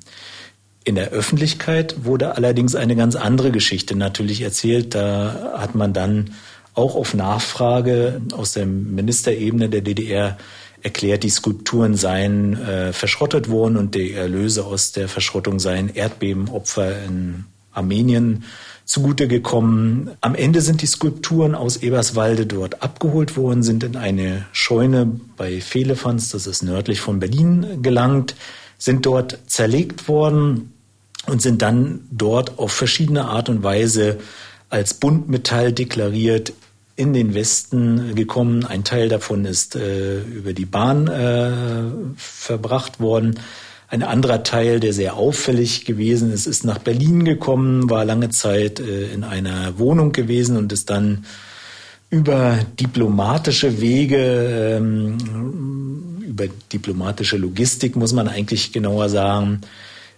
[0.83, 4.93] In der Öffentlichkeit wurde allerdings eine ganz andere Geschichte natürlich erzählt.
[4.93, 6.35] Da hat man dann
[6.75, 10.37] auch auf Nachfrage aus der Ministerebene der DDR
[10.83, 17.03] erklärt, die Skulpturen seien äh, verschrottet worden und die Erlöse aus der Verschrottung seien Erdbebenopfer
[17.03, 18.43] in Armenien
[18.85, 20.11] zugute gekommen.
[20.21, 25.61] Am Ende sind die Skulpturen aus Eberswalde dort abgeholt worden, sind in eine Scheune bei
[25.61, 28.35] Fehlefanz, das ist nördlich von Berlin, gelangt,
[28.77, 30.73] sind dort zerlegt worden
[31.27, 34.19] und sind dann dort auf verschiedene Art und Weise
[34.69, 36.53] als Buntmetall deklariert
[36.95, 38.65] in den Westen gekommen.
[38.65, 41.51] Ein Teil davon ist äh, über die Bahn äh,
[42.17, 43.39] verbracht worden.
[43.93, 48.79] Ein anderer Teil, der sehr auffällig gewesen ist, ist nach Berlin gekommen, war lange Zeit
[48.79, 51.25] äh, in einer Wohnung gewesen und ist dann
[52.09, 59.61] über diplomatische Wege, ähm, über diplomatische Logistik muss man eigentlich genauer sagen,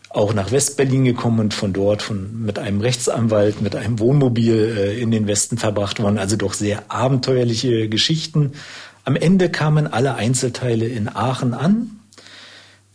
[0.08, 5.02] auch nach Westberlin gekommen und von dort von, mit einem Rechtsanwalt, mit einem Wohnmobil äh,
[5.02, 6.18] in den Westen verbracht worden.
[6.18, 8.54] Also doch sehr abenteuerliche Geschichten.
[9.04, 12.00] Am Ende kamen alle Einzelteile in Aachen an,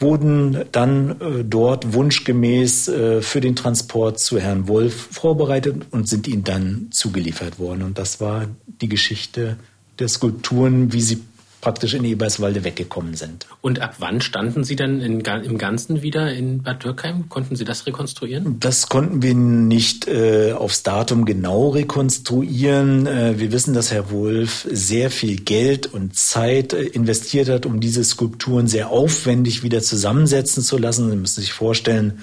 [0.00, 6.26] wurden dann äh, dort wunschgemäß äh, für den Transport zu Herrn Wolf vorbereitet und sind
[6.26, 7.82] ihnen dann zugeliefert worden.
[7.82, 9.56] Und das war die Geschichte
[9.98, 11.22] der Skulpturen, wie sie
[11.60, 13.46] praktisch in Eberswalde weggekommen sind.
[13.60, 17.28] Und ab wann standen Sie dann in, im Ganzen wieder in Bad Dürkheim?
[17.28, 18.58] Konnten Sie das rekonstruieren?
[18.60, 23.06] Das konnten wir nicht äh, aufs Datum genau rekonstruieren.
[23.06, 27.80] Äh, wir wissen, dass Herr Wolf sehr viel Geld und Zeit äh, investiert hat, um
[27.80, 31.10] diese Skulpturen sehr aufwendig wieder zusammensetzen zu lassen.
[31.10, 32.20] Sie müssen sich vorstellen,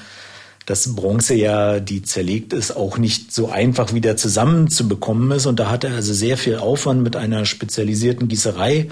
[0.66, 5.46] dass Bronze ja, die zerlegt ist, auch nicht so einfach wieder zusammenzubekommen ist.
[5.46, 8.90] Und da hat er also sehr viel Aufwand mit einer spezialisierten Gießerei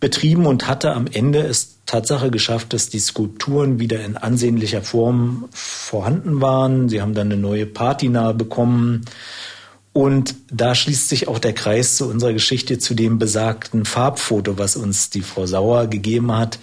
[0.00, 5.48] betrieben und hatte am Ende es Tatsache geschafft, dass die Skulpturen wieder in ansehnlicher Form
[5.52, 6.88] vorhanden waren.
[6.88, 9.04] Sie haben dann eine neue Patina bekommen.
[9.92, 14.76] Und da schließt sich auch der Kreis zu unserer Geschichte, zu dem besagten Farbfoto, was
[14.76, 16.60] uns die Frau Sauer gegeben hat.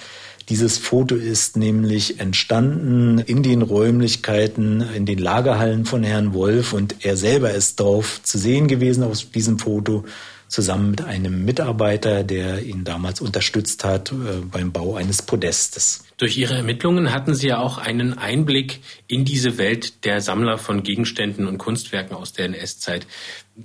[0.49, 6.95] Dieses Foto ist nämlich entstanden in den Räumlichkeiten, in den Lagerhallen von Herrn Wolf und
[7.05, 10.05] er selber ist drauf zu sehen gewesen auf diesem Foto
[10.47, 16.03] zusammen mit einem Mitarbeiter, der ihn damals unterstützt hat äh, beim Bau eines Podestes.
[16.17, 20.81] Durch Ihre Ermittlungen hatten Sie ja auch einen Einblick in diese Welt der Sammler von
[20.81, 23.05] Gegenständen und Kunstwerken aus der NS-Zeit.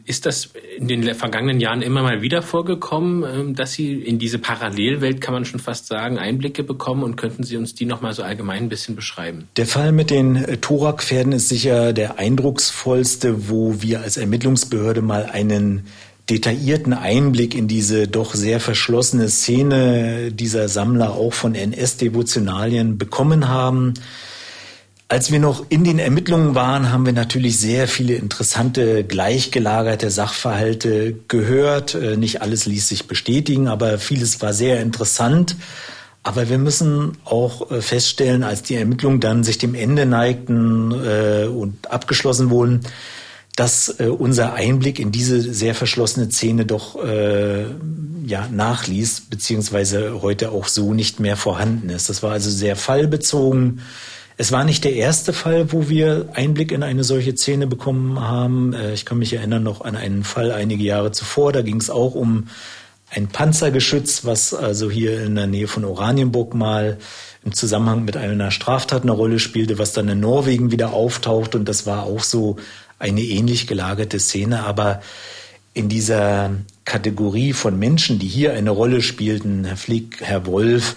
[0.05, 4.39] Ist das in den vergangenen Jahren immer mal wieder vorgekommen, ähm, dass Sie in diese
[4.39, 8.13] Parallelwelt, kann man schon fast sagen, Einblicke bekommen und könnten Sie uns die noch mal
[8.13, 9.49] so allgemein ein bisschen beschreiben?
[9.57, 15.25] Der Fall mit den äh, Thorak-Pferden ist sicher der eindrucksvollste, wo wir als Ermittlungsbehörde mal
[15.25, 15.87] einen
[16.33, 23.93] detaillierten Einblick in diese doch sehr verschlossene Szene dieser Sammler auch von NS-Devotionalien bekommen haben.
[25.09, 31.15] Als wir noch in den Ermittlungen waren, haben wir natürlich sehr viele interessante, gleichgelagerte Sachverhalte
[31.29, 31.95] gehört.
[31.95, 35.57] Äh, nicht alles ließ sich bestätigen, aber vieles war sehr interessant.
[36.23, 41.45] Aber wir müssen auch äh, feststellen, als die Ermittlungen dann sich dem Ende neigten äh,
[41.45, 42.81] und abgeschlossen wurden,
[43.57, 47.65] dass äh, unser Einblick in diese sehr verschlossene Szene doch äh,
[48.25, 52.09] ja, nachließ, beziehungsweise heute auch so nicht mehr vorhanden ist.
[52.09, 53.81] Das war also sehr fallbezogen.
[54.39, 58.73] Es war nicht der erste Fall, wo wir Einblick in eine solche Szene bekommen haben.
[58.73, 61.53] Äh, ich kann mich erinnern noch an einen Fall einige Jahre zuvor.
[61.53, 62.49] Da ging es auch um
[63.11, 66.97] ein Panzergeschütz, was also hier in der Nähe von Oranienburg mal
[67.45, 71.55] im Zusammenhang mit einer Straftat eine Rolle spielte, was dann in Norwegen wieder auftaucht.
[71.55, 72.57] Und das war auch so
[73.03, 75.03] eine ähnlich gelagerte Szene, aber
[75.75, 76.53] in dieser
[76.85, 80.95] Kategorie von Menschen, die hier eine Rolle spielten, Herr Flick, Herr Wolf,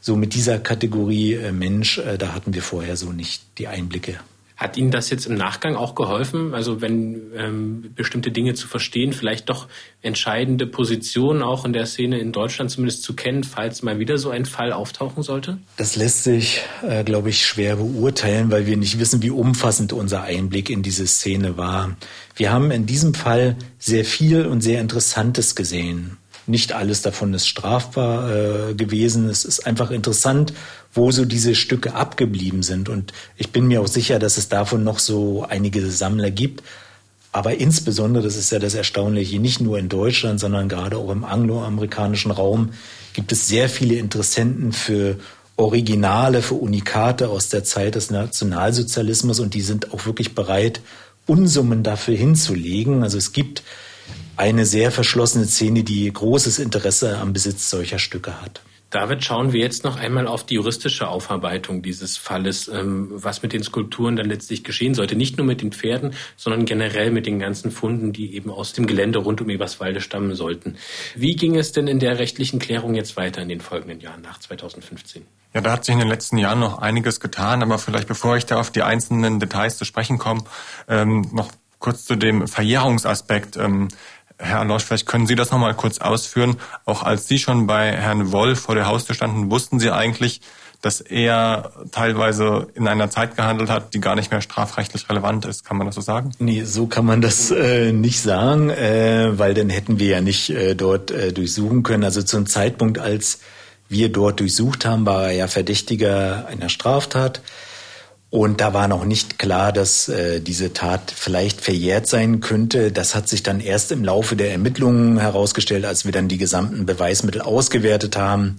[0.00, 4.20] so mit dieser Kategorie äh, Mensch, äh, da hatten wir vorher so nicht die Einblicke.
[4.58, 6.52] Hat Ihnen das jetzt im Nachgang auch geholfen?
[6.52, 9.68] Also wenn ähm, bestimmte Dinge zu verstehen, vielleicht doch
[10.02, 14.30] entscheidende Positionen auch in der Szene in Deutschland zumindest zu kennen, falls mal wieder so
[14.30, 15.58] ein Fall auftauchen sollte?
[15.76, 20.22] Das lässt sich, äh, glaube ich, schwer beurteilen, weil wir nicht wissen, wie umfassend unser
[20.22, 21.96] Einblick in diese Szene war.
[22.34, 26.16] Wir haben in diesem Fall sehr viel und sehr Interessantes gesehen.
[26.48, 29.28] Nicht alles davon ist strafbar äh, gewesen.
[29.28, 30.54] Es ist einfach interessant,
[30.92, 32.88] wo so diese Stücke abgeblieben sind.
[32.88, 36.62] Und ich bin mir auch sicher, dass es davon noch so einige Sammler gibt.
[37.30, 41.24] Aber insbesondere, das ist ja das Erstaunliche, nicht nur in Deutschland, sondern gerade auch im
[41.24, 42.70] angloamerikanischen Raum
[43.12, 45.18] gibt es sehr viele Interessenten für
[45.56, 50.80] Originale, für Unikate aus der Zeit des Nationalsozialismus und die sind auch wirklich bereit,
[51.26, 53.02] Unsummen dafür hinzulegen.
[53.02, 53.62] Also es gibt
[54.36, 58.62] eine sehr verschlossene Szene, die großes Interesse am Besitz solcher Stücke hat.
[58.90, 63.52] David, schauen wir jetzt noch einmal auf die juristische Aufarbeitung dieses Falles, ähm, was mit
[63.52, 65.14] den Skulpturen dann letztlich geschehen sollte.
[65.14, 68.86] Nicht nur mit den Pferden, sondern generell mit den ganzen Funden, die eben aus dem
[68.86, 70.76] Gelände rund um Eberswalde stammen sollten.
[71.14, 74.38] Wie ging es denn in der rechtlichen Klärung jetzt weiter in den folgenden Jahren nach
[74.38, 75.26] 2015?
[75.52, 78.46] Ja, da hat sich in den letzten Jahren noch einiges getan, aber vielleicht bevor ich
[78.46, 80.44] da auf die einzelnen Details zu sprechen komme,
[80.88, 83.56] ähm, noch kurz zu dem Verjährungsaspekt.
[84.38, 86.56] Herr Losch, vielleicht können Sie das nochmal kurz ausführen.
[86.84, 90.40] Auch als Sie schon bei Herrn Wolf vor der Haustür standen, wussten Sie eigentlich,
[90.80, 95.64] dass er teilweise in einer Zeit gehandelt hat, die gar nicht mehr strafrechtlich relevant ist.
[95.64, 96.30] Kann man das so sagen?
[96.38, 100.50] Nee, so kann man das äh, nicht sagen, äh, weil dann hätten wir ja nicht
[100.50, 102.04] äh, dort äh, durchsuchen können.
[102.04, 103.40] Also zum Zeitpunkt, als
[103.88, 107.40] wir dort durchsucht haben, war er ja Verdächtiger einer Straftat.
[108.30, 112.92] Und da war noch nicht klar, dass äh, diese Tat vielleicht verjährt sein könnte.
[112.92, 116.84] Das hat sich dann erst im Laufe der Ermittlungen herausgestellt, als wir dann die gesamten
[116.84, 118.58] Beweismittel ausgewertet haben,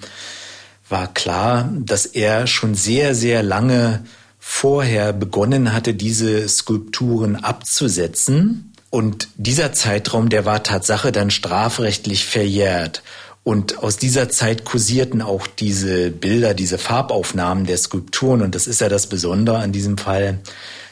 [0.89, 4.03] war klar, dass er schon sehr, sehr lange
[4.39, 8.73] vorher begonnen hatte, diese Skulpturen abzusetzen.
[8.89, 13.03] Und dieser Zeitraum, der war Tatsache dann strafrechtlich verjährt.
[13.43, 18.41] Und aus dieser Zeit kursierten auch diese Bilder, diese Farbaufnahmen der Skulpturen.
[18.41, 20.39] Und das ist ja das Besondere an diesem Fall,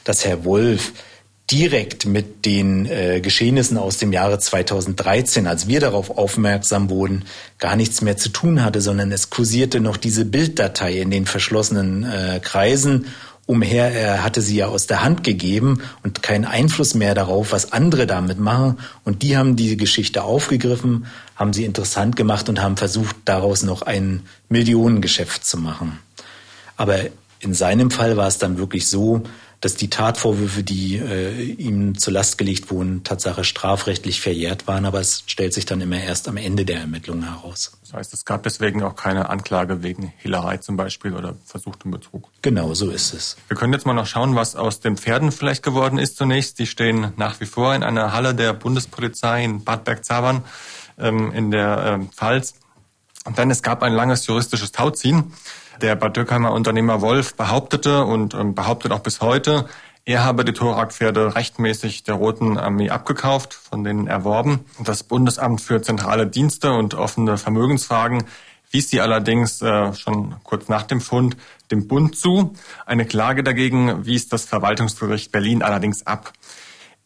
[0.04, 0.94] dass Herr Wolf
[1.52, 7.24] direkt mit den äh, Geschehnissen aus dem Jahre 2013, als wir darauf aufmerksam wurden,
[7.58, 12.04] gar nichts mehr zu tun hatte, sondern es kursierte noch diese Bilddatei in den verschlossenen
[12.04, 13.06] äh, Kreisen
[13.46, 13.92] umher.
[13.94, 18.08] Er hatte sie ja aus der Hand gegeben und keinen Einfluss mehr darauf, was andere
[18.08, 18.80] damit machen.
[19.06, 21.06] Und die haben diese Geschichte aufgegriffen,
[21.38, 26.00] haben sie interessant gemacht und haben versucht, daraus noch ein Millionengeschäft zu machen.
[26.76, 26.98] Aber
[27.40, 29.24] in seinem Fall war es dann wirklich so,
[29.62, 35.00] dass die Tatvorwürfe, die äh, ihm zur Last gelegt wurden, Tatsache strafrechtlich verjährt waren, aber
[35.00, 37.72] es stellt sich dann immer erst am Ende der Ermittlungen heraus.
[37.82, 42.30] Das heißt, es gab deswegen auch keine Anklage wegen Hehlerei zum Beispiel oder versuchtem Betrug.
[42.44, 43.38] Genau, so ist es.
[43.48, 46.60] Wir können jetzt mal noch schauen, was aus den Pferden vielleicht geworden ist zunächst.
[46.60, 50.44] Die stehen nach wie vor in einer Halle der Bundespolizei in Bad Bergzabern
[51.00, 52.56] ähm, in der äh, Pfalz.
[53.26, 55.34] Und dann es gab ein langes juristisches Tauziehen.
[55.82, 59.68] Der Bad Dürkheimer Unternehmer Wolf behauptete und ähm, behauptet auch bis heute,
[60.06, 64.64] er habe die Thorak-Pferde rechtmäßig der Roten Armee abgekauft, von denen erworben.
[64.80, 68.24] Das Bundesamt für zentrale Dienste und offene Vermögensfragen
[68.72, 71.36] wies sie allerdings äh, schon kurz nach dem Fund
[71.72, 72.54] dem Bund zu.
[72.86, 76.32] Eine Klage dagegen wies das Verwaltungsgericht Berlin allerdings ab.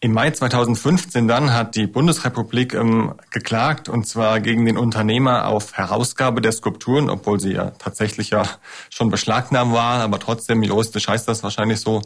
[0.04, 5.74] Im Mai 2015 dann hat die Bundesrepublik ähm, geklagt, und zwar gegen den Unternehmer auf
[5.74, 8.42] Herausgabe der Skulpturen, obwohl sie ja tatsächlich ja
[8.90, 12.02] schon beschlagnahmt war, aber trotzdem juristisch heißt das wahrscheinlich so,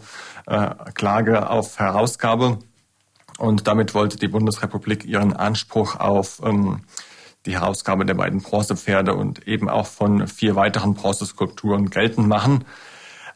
[0.46, 2.60] äh, Klage auf Herausgabe.
[3.38, 6.82] Und damit wollte die Bundesrepublik ihren Anspruch auf ähm,
[7.46, 12.66] die Herausgabe der beiden Bronzepferde und eben auch von vier weiteren Bronzeskulpturen geltend machen.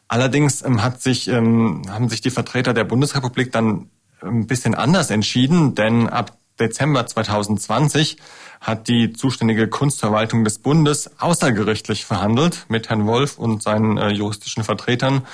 [0.10, 3.89] Allerdings ähm, hat sich, ähm, haben sich die Vertreter der Bundesrepublik dann
[4.22, 8.17] ein bisschen anders entschieden, denn ab Dezember 2020
[8.61, 14.63] hat die zuständige Kunstverwaltung des Bundes außergerichtlich verhandelt mit Herrn Wolf und seinen äh, juristischen
[14.63, 15.26] Vertretern.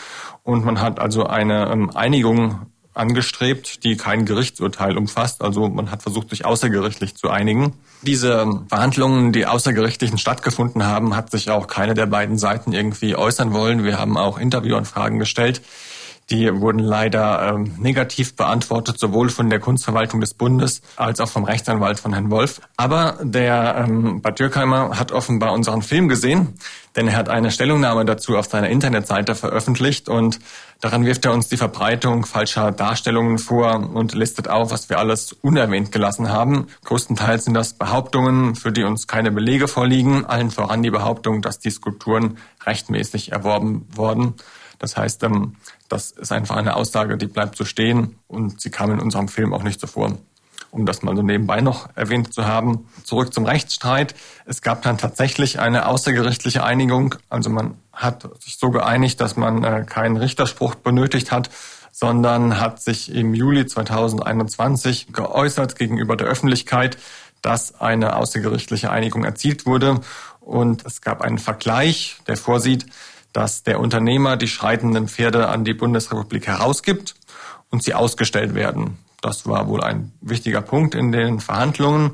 [0.44, 5.42] Und man hat also eine ähm, Einigung angestrebt, die kein Gerichtsurteil umfasst.
[5.42, 7.74] Also man hat versucht, sich außergerichtlich zu einigen.
[8.04, 13.16] Diese ähm, Verhandlungen, die außergerichtlichen stattgefunden haben, hat sich auch keine der beiden Seiten irgendwie
[13.16, 13.84] äußern wollen.
[13.84, 15.62] Wir haben auch Interviewanfragen gestellt.
[16.32, 21.44] Die wurden leider ähm, negativ beantwortet, sowohl von der Kunstverwaltung des Bundes als auch vom
[21.44, 22.62] Rechtsanwalt von Herrn Wolf.
[22.78, 26.56] Aber der ähm, Bad Dürkheimer hat offenbar unseren Film gesehen,
[26.96, 30.40] denn er hat eine Stellungnahme dazu auf seiner Internetseite veröffentlicht und
[30.82, 35.32] daran wirft er uns die Verbreitung falscher Darstellungen vor und listet auf, was wir alles
[35.32, 36.66] unerwähnt gelassen haben.
[36.86, 41.60] Größtenteils sind das Behauptungen, für die uns keine Belege vorliegen, allen voran die Behauptung, dass
[41.60, 44.34] die Skulpturen rechtmäßig erworben wurden.
[44.80, 45.56] Das heißt, ähm,
[45.90, 49.54] das ist einfach eine Aussage, die bleibt so stehen und sie kam in unserem Film
[49.54, 50.18] auch nicht so vor.
[50.72, 52.90] Um das mal so nebenbei noch erwähnt zu haben.
[53.04, 54.14] Zurück zum Rechtsstreit.
[54.46, 57.16] Es gab dann tatsächlich eine außergerichtliche Einigung.
[57.30, 61.50] Also man hat sich so geeinigt, dass man äh, keinen Richterspruch benötigt hat,
[61.94, 66.98] sondern hat sich im Juli 2021 geäußert gegenüber der Öffentlichkeit,
[67.42, 70.02] dass eine außergerichtliche Einigung erzielt wurde.
[70.42, 72.86] Und es gab einen Vergleich, der vorsieht,
[73.36, 77.16] dass der Unternehmer die schreitenden Pferde an die Bundesrepublik herausgibt
[77.70, 78.98] und sie ausgestellt werden.
[79.22, 82.12] Das war wohl ein wichtiger Punkt in den Verhandlungen.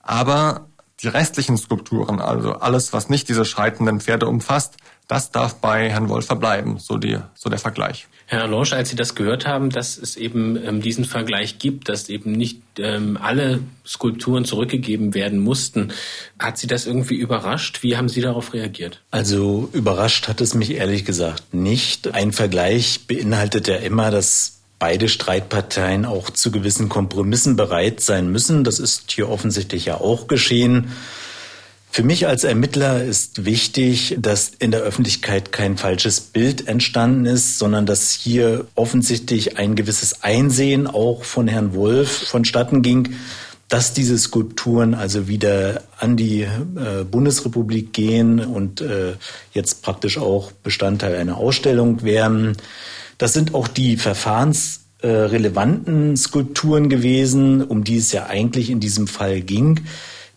[0.00, 0.68] Aber
[1.02, 4.76] Die restlichen Skulpturen, also alles, was nicht diese schreitenden Pferde umfasst,
[5.08, 8.06] das darf bei Herrn Wolf verbleiben, so, die, so der Vergleich.
[8.26, 12.08] Herr Alonge, als Sie das gehört haben, dass es eben ähm, diesen Vergleich gibt, dass
[12.08, 15.92] eben nicht ähm, alle Skulpturen zurückgegeben werden mussten,
[16.38, 17.82] hat Sie das irgendwie überrascht?
[17.82, 19.02] Wie haben Sie darauf reagiert?
[19.10, 22.14] Also überrascht hat es mich ehrlich gesagt nicht.
[22.14, 28.64] Ein Vergleich beinhaltet ja immer, dass beide Streitparteien auch zu gewissen Kompromissen bereit sein müssen.
[28.64, 30.90] Das ist hier offensichtlich ja auch geschehen.
[31.92, 37.58] Für mich als Ermittler ist wichtig, dass in der Öffentlichkeit kein falsches Bild entstanden ist,
[37.58, 43.14] sondern dass hier offensichtlich ein gewisses Einsehen auch von Herrn Wolf vonstatten ging,
[43.68, 49.14] dass diese Skulpturen also wieder an die äh, Bundesrepublik gehen und äh,
[49.52, 52.56] jetzt praktisch auch Bestandteil einer Ausstellung werden.
[53.20, 59.42] Das sind auch die verfahrensrelevanten Skulpturen gewesen, um die es ja eigentlich in diesem Fall
[59.42, 59.82] ging.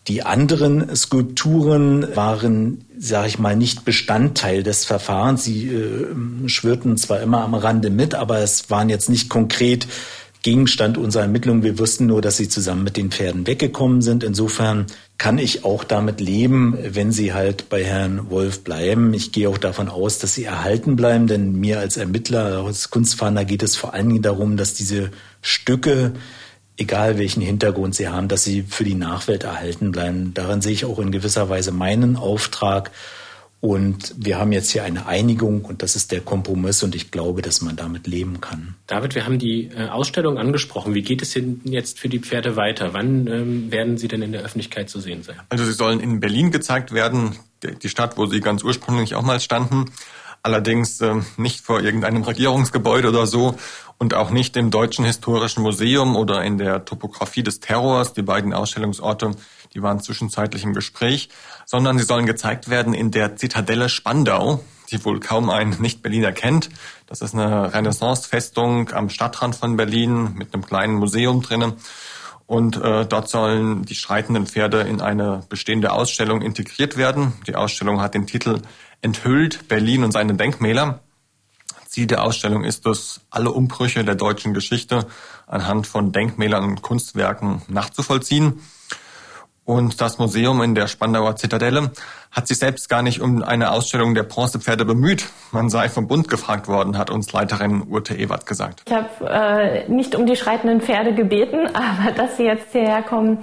[0.06, 5.44] Die anderen Skulpturen waren, sage ich mal, nicht Bestandteil des Verfahrens.
[5.44, 6.08] Sie äh,
[6.46, 9.86] schwirrten zwar immer am Rande mit, aber es waren jetzt nicht konkret
[10.44, 11.62] Gegenstand unserer Ermittlungen.
[11.62, 14.22] Wir wussten nur, dass sie zusammen mit den Pferden weggekommen sind.
[14.22, 14.84] Insofern
[15.16, 19.14] kann ich auch damit leben, wenn sie halt bei Herrn Wolf bleiben.
[19.14, 23.46] Ich gehe auch davon aus, dass sie erhalten bleiben, denn mir als Ermittler, als Kunstfahnder
[23.46, 26.12] geht es vor allen Dingen darum, dass diese Stücke,
[26.76, 30.34] egal welchen Hintergrund sie haben, dass sie für die Nachwelt erhalten bleiben.
[30.34, 32.90] Daran sehe ich auch in gewisser Weise meinen Auftrag.
[33.64, 37.40] Und wir haben jetzt hier eine Einigung und das ist der Kompromiss und ich glaube,
[37.40, 38.74] dass man damit leben kann.
[38.86, 40.92] David, wir haben die äh, Ausstellung angesprochen.
[40.92, 42.92] Wie geht es denn jetzt für die Pferde weiter?
[42.92, 45.36] Wann ähm, werden sie denn in der Öffentlichkeit zu sehen sein?
[45.48, 49.40] Also sie sollen in Berlin gezeigt werden, die Stadt, wo sie ganz ursprünglich auch mal
[49.40, 49.86] standen.
[50.42, 53.56] Allerdings äh, nicht vor irgendeinem Regierungsgebäude oder so
[53.96, 58.12] und auch nicht im Deutschen Historischen Museum oder in der Topographie des Terrors.
[58.12, 59.30] Die beiden Ausstellungsorte
[59.74, 61.28] die waren zwischenzeitlich im Gespräch,
[61.66, 66.68] sondern sie sollen gezeigt werden in der Zitadelle Spandau, die wohl kaum ein Nicht-Berliner kennt.
[67.06, 71.74] Das ist eine Renaissance-Festung am Stadtrand von Berlin mit einem kleinen Museum drinnen.
[72.46, 77.32] Und äh, dort sollen die schreitenden Pferde in eine bestehende Ausstellung integriert werden.
[77.46, 78.60] Die Ausstellung hat den Titel
[79.00, 81.00] Enthüllt Berlin und seine Denkmäler.
[81.94, 85.06] Ziel der Ausstellung ist es, alle Umbrüche der deutschen Geschichte
[85.46, 88.60] anhand von Denkmälern und Kunstwerken nachzuvollziehen.
[89.64, 91.90] Und das Museum in der Spandauer Zitadelle
[92.30, 95.26] hat sich selbst gar nicht um eine Ausstellung der Bronzepferde bemüht.
[95.52, 98.82] Man sei vom Bund gefragt worden, hat uns Leiterin Urte Ewert gesagt.
[98.86, 103.38] Ich habe äh, nicht um die schreitenden Pferde gebeten, aber dass sie jetzt hierher kommen,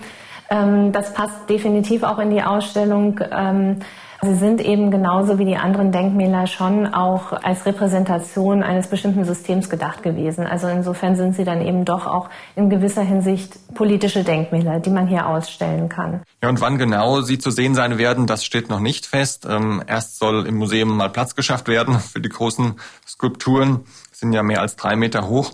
[0.51, 3.19] ähm, das passt definitiv auch in die Ausstellung.
[3.31, 3.79] Ähm,
[4.23, 9.67] Sie sind eben genauso wie die anderen Denkmäler schon auch als Repräsentation eines bestimmten Systems
[9.67, 10.45] gedacht gewesen.
[10.45, 15.07] Also insofern sind sie dann eben doch auch in gewisser Hinsicht politische Denkmäler, die man
[15.07, 16.21] hier ausstellen kann.
[16.43, 19.47] Ja, und wann genau sie zu sehen sein werden, das steht noch nicht fest.
[19.49, 22.75] Ähm, erst soll im Museum mal Platz geschafft werden für die großen
[23.07, 23.85] Skulpturen.
[24.11, 25.53] Sind ja mehr als drei Meter hoch.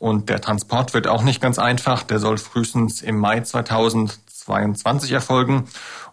[0.00, 2.02] Und der Transport wird auch nicht ganz einfach.
[2.02, 5.68] Der soll frühestens im Mai 2022 erfolgen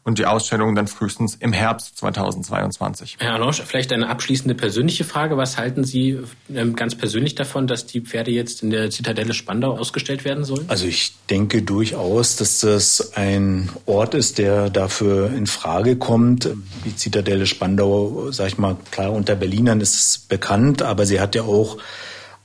[0.08, 3.18] und die Ausstellung dann frühestens im Herbst 2022.
[3.20, 5.36] Herr Alonge, vielleicht eine abschließende persönliche Frage.
[5.36, 6.18] Was halten Sie
[6.50, 10.64] ähm, ganz persönlich davon, dass die Pferde jetzt in der Zitadelle Spandau ausgestellt werden sollen?
[10.70, 16.50] Also ich denke durchaus, dass das ein Ort ist, der dafür in Frage kommt.
[16.86, 21.36] Die Zitadelle Spandau, sag ich mal, klar unter Berlinern ist es bekannt, aber sie hat
[21.36, 21.80] ja auch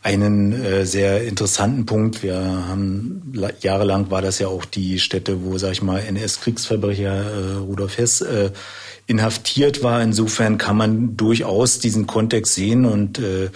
[0.03, 2.22] einen äh, sehr interessanten Punkt.
[2.22, 7.55] Wir haben jahrelang war das ja auch die Stätte, wo, sag ich mal, NS-Kriegsverbrecher äh,
[7.59, 8.50] Rudolf Hess äh,
[9.07, 10.03] inhaftiert war.
[10.03, 13.50] Insofern kann man durchaus diesen Kontext sehen und äh,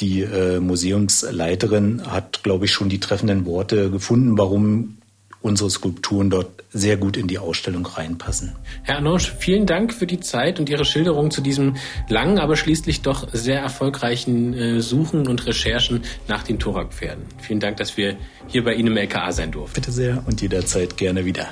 [0.00, 4.98] die äh, Museumsleiterin hat, glaube ich, schon die treffenden Worte gefunden, warum
[5.40, 8.54] unsere Skulpturen dort sehr gut in die Ausstellung reinpassen.
[8.82, 11.76] Herr Anonge, vielen Dank für die Zeit und Ihre Schilderung zu diesem
[12.08, 17.24] langen, aber schließlich doch sehr erfolgreichen äh, Suchen und Recherchen nach den Thorak-Pferden.
[17.38, 18.16] Vielen Dank, dass wir
[18.48, 19.74] hier bei Ihnen im LKA sein durften.
[19.74, 21.48] Bitte sehr und jederzeit gerne wieder.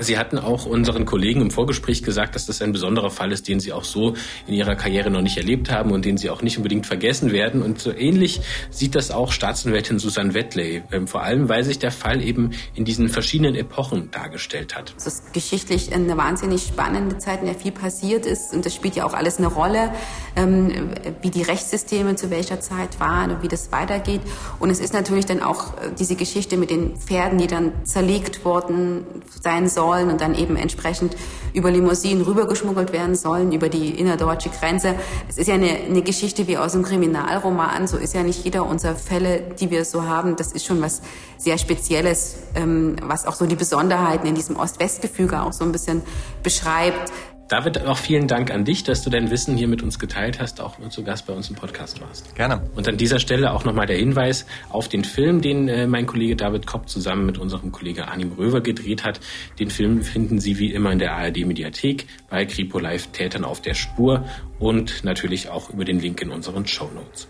[0.00, 3.60] Sie hatten auch unseren Kollegen im Vorgespräch gesagt, dass das ein besonderer Fall ist, den
[3.60, 4.14] Sie auch so
[4.46, 7.62] in Ihrer Karriere noch nicht erlebt haben und den Sie auch nicht unbedingt vergessen werden.
[7.62, 8.40] Und so ähnlich
[8.70, 12.84] sieht das auch Staatsanwältin Susanne Wettley, ähm, vor allem weil sich der Fall eben in
[12.84, 14.94] diesen verschiedenen Epochen dargestellt hat.
[14.96, 18.96] Es ist geschichtlich eine wahnsinnig spannende Zeit, in der viel passiert ist und das spielt
[18.96, 19.92] ja auch alles eine Rolle,
[20.36, 20.90] ähm,
[21.22, 24.20] wie die Rechtssysteme zu welcher Zeit waren und wie das weitergeht.
[24.58, 28.44] Und es ist natürlich dann auch äh, diese Geschichte mit den Pferden, die dann zerlegt
[28.44, 29.04] worden
[29.42, 31.16] sein sollen sollen und dann eben entsprechend
[31.52, 34.94] über Limousinen rübergeschmuggelt werden sollen, über die innerdeutsche Grenze.
[35.28, 37.88] Es ist ja eine, eine Geschichte wie aus einem Kriminalroman.
[37.88, 40.36] So ist ja nicht jeder unserer Fälle, die wir so haben.
[40.36, 41.02] Das ist schon was
[41.38, 46.02] sehr Spezielles, ähm, was auch so die Besonderheiten in diesem Ost-West-Gefüge auch so ein bisschen
[46.44, 47.10] beschreibt.
[47.50, 50.60] David, auch vielen Dank an dich, dass du dein Wissen hier mit uns geteilt hast,
[50.60, 52.32] auch zu Gast bei uns im Podcast warst.
[52.36, 52.62] Gerne.
[52.76, 56.36] Und an dieser Stelle auch nochmal der Hinweis auf den Film, den äh, mein Kollege
[56.36, 59.18] David Kopp zusammen mit unserem Kollege Arnim Röver gedreht hat.
[59.58, 63.60] Den Film finden Sie wie immer in der ARD Mediathek bei Kripo Live Tätern auf
[63.60, 64.24] der Spur
[64.60, 67.26] und natürlich auch über den Link in unseren Show Notes.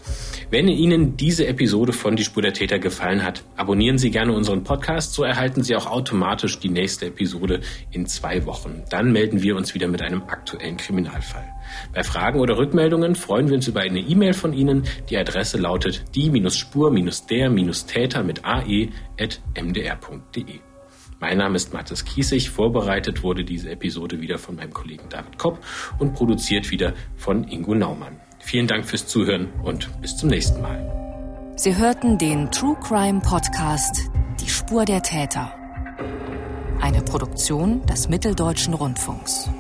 [0.51, 4.65] Wenn Ihnen diese Episode von Die Spur der Täter gefallen hat, abonnieren Sie gerne unseren
[4.65, 7.61] Podcast, so erhalten Sie auch automatisch die nächste Episode
[7.93, 8.83] in zwei Wochen.
[8.91, 11.49] Dann melden wir uns wieder mit einem aktuellen Kriminalfall.
[11.95, 14.83] Bei Fragen oder Rückmeldungen freuen wir uns über eine E-Mail von Ihnen.
[15.09, 18.91] Die Adresse lautet die-spur-der-täter mit ae.mdr.de.
[21.21, 22.49] Mein Name ist Mathis Kiesig.
[22.49, 25.59] Vorbereitet wurde diese Episode wieder von meinem Kollegen David Kopp
[25.99, 28.19] und produziert wieder von Ingo Naumann.
[28.39, 31.53] Vielen Dank fürs Zuhören und bis zum nächsten Mal.
[31.57, 34.11] Sie hörten den True Crime Podcast
[34.41, 35.53] Die Spur der Täter.
[36.81, 39.51] Eine Produktion des Mitteldeutschen Rundfunks.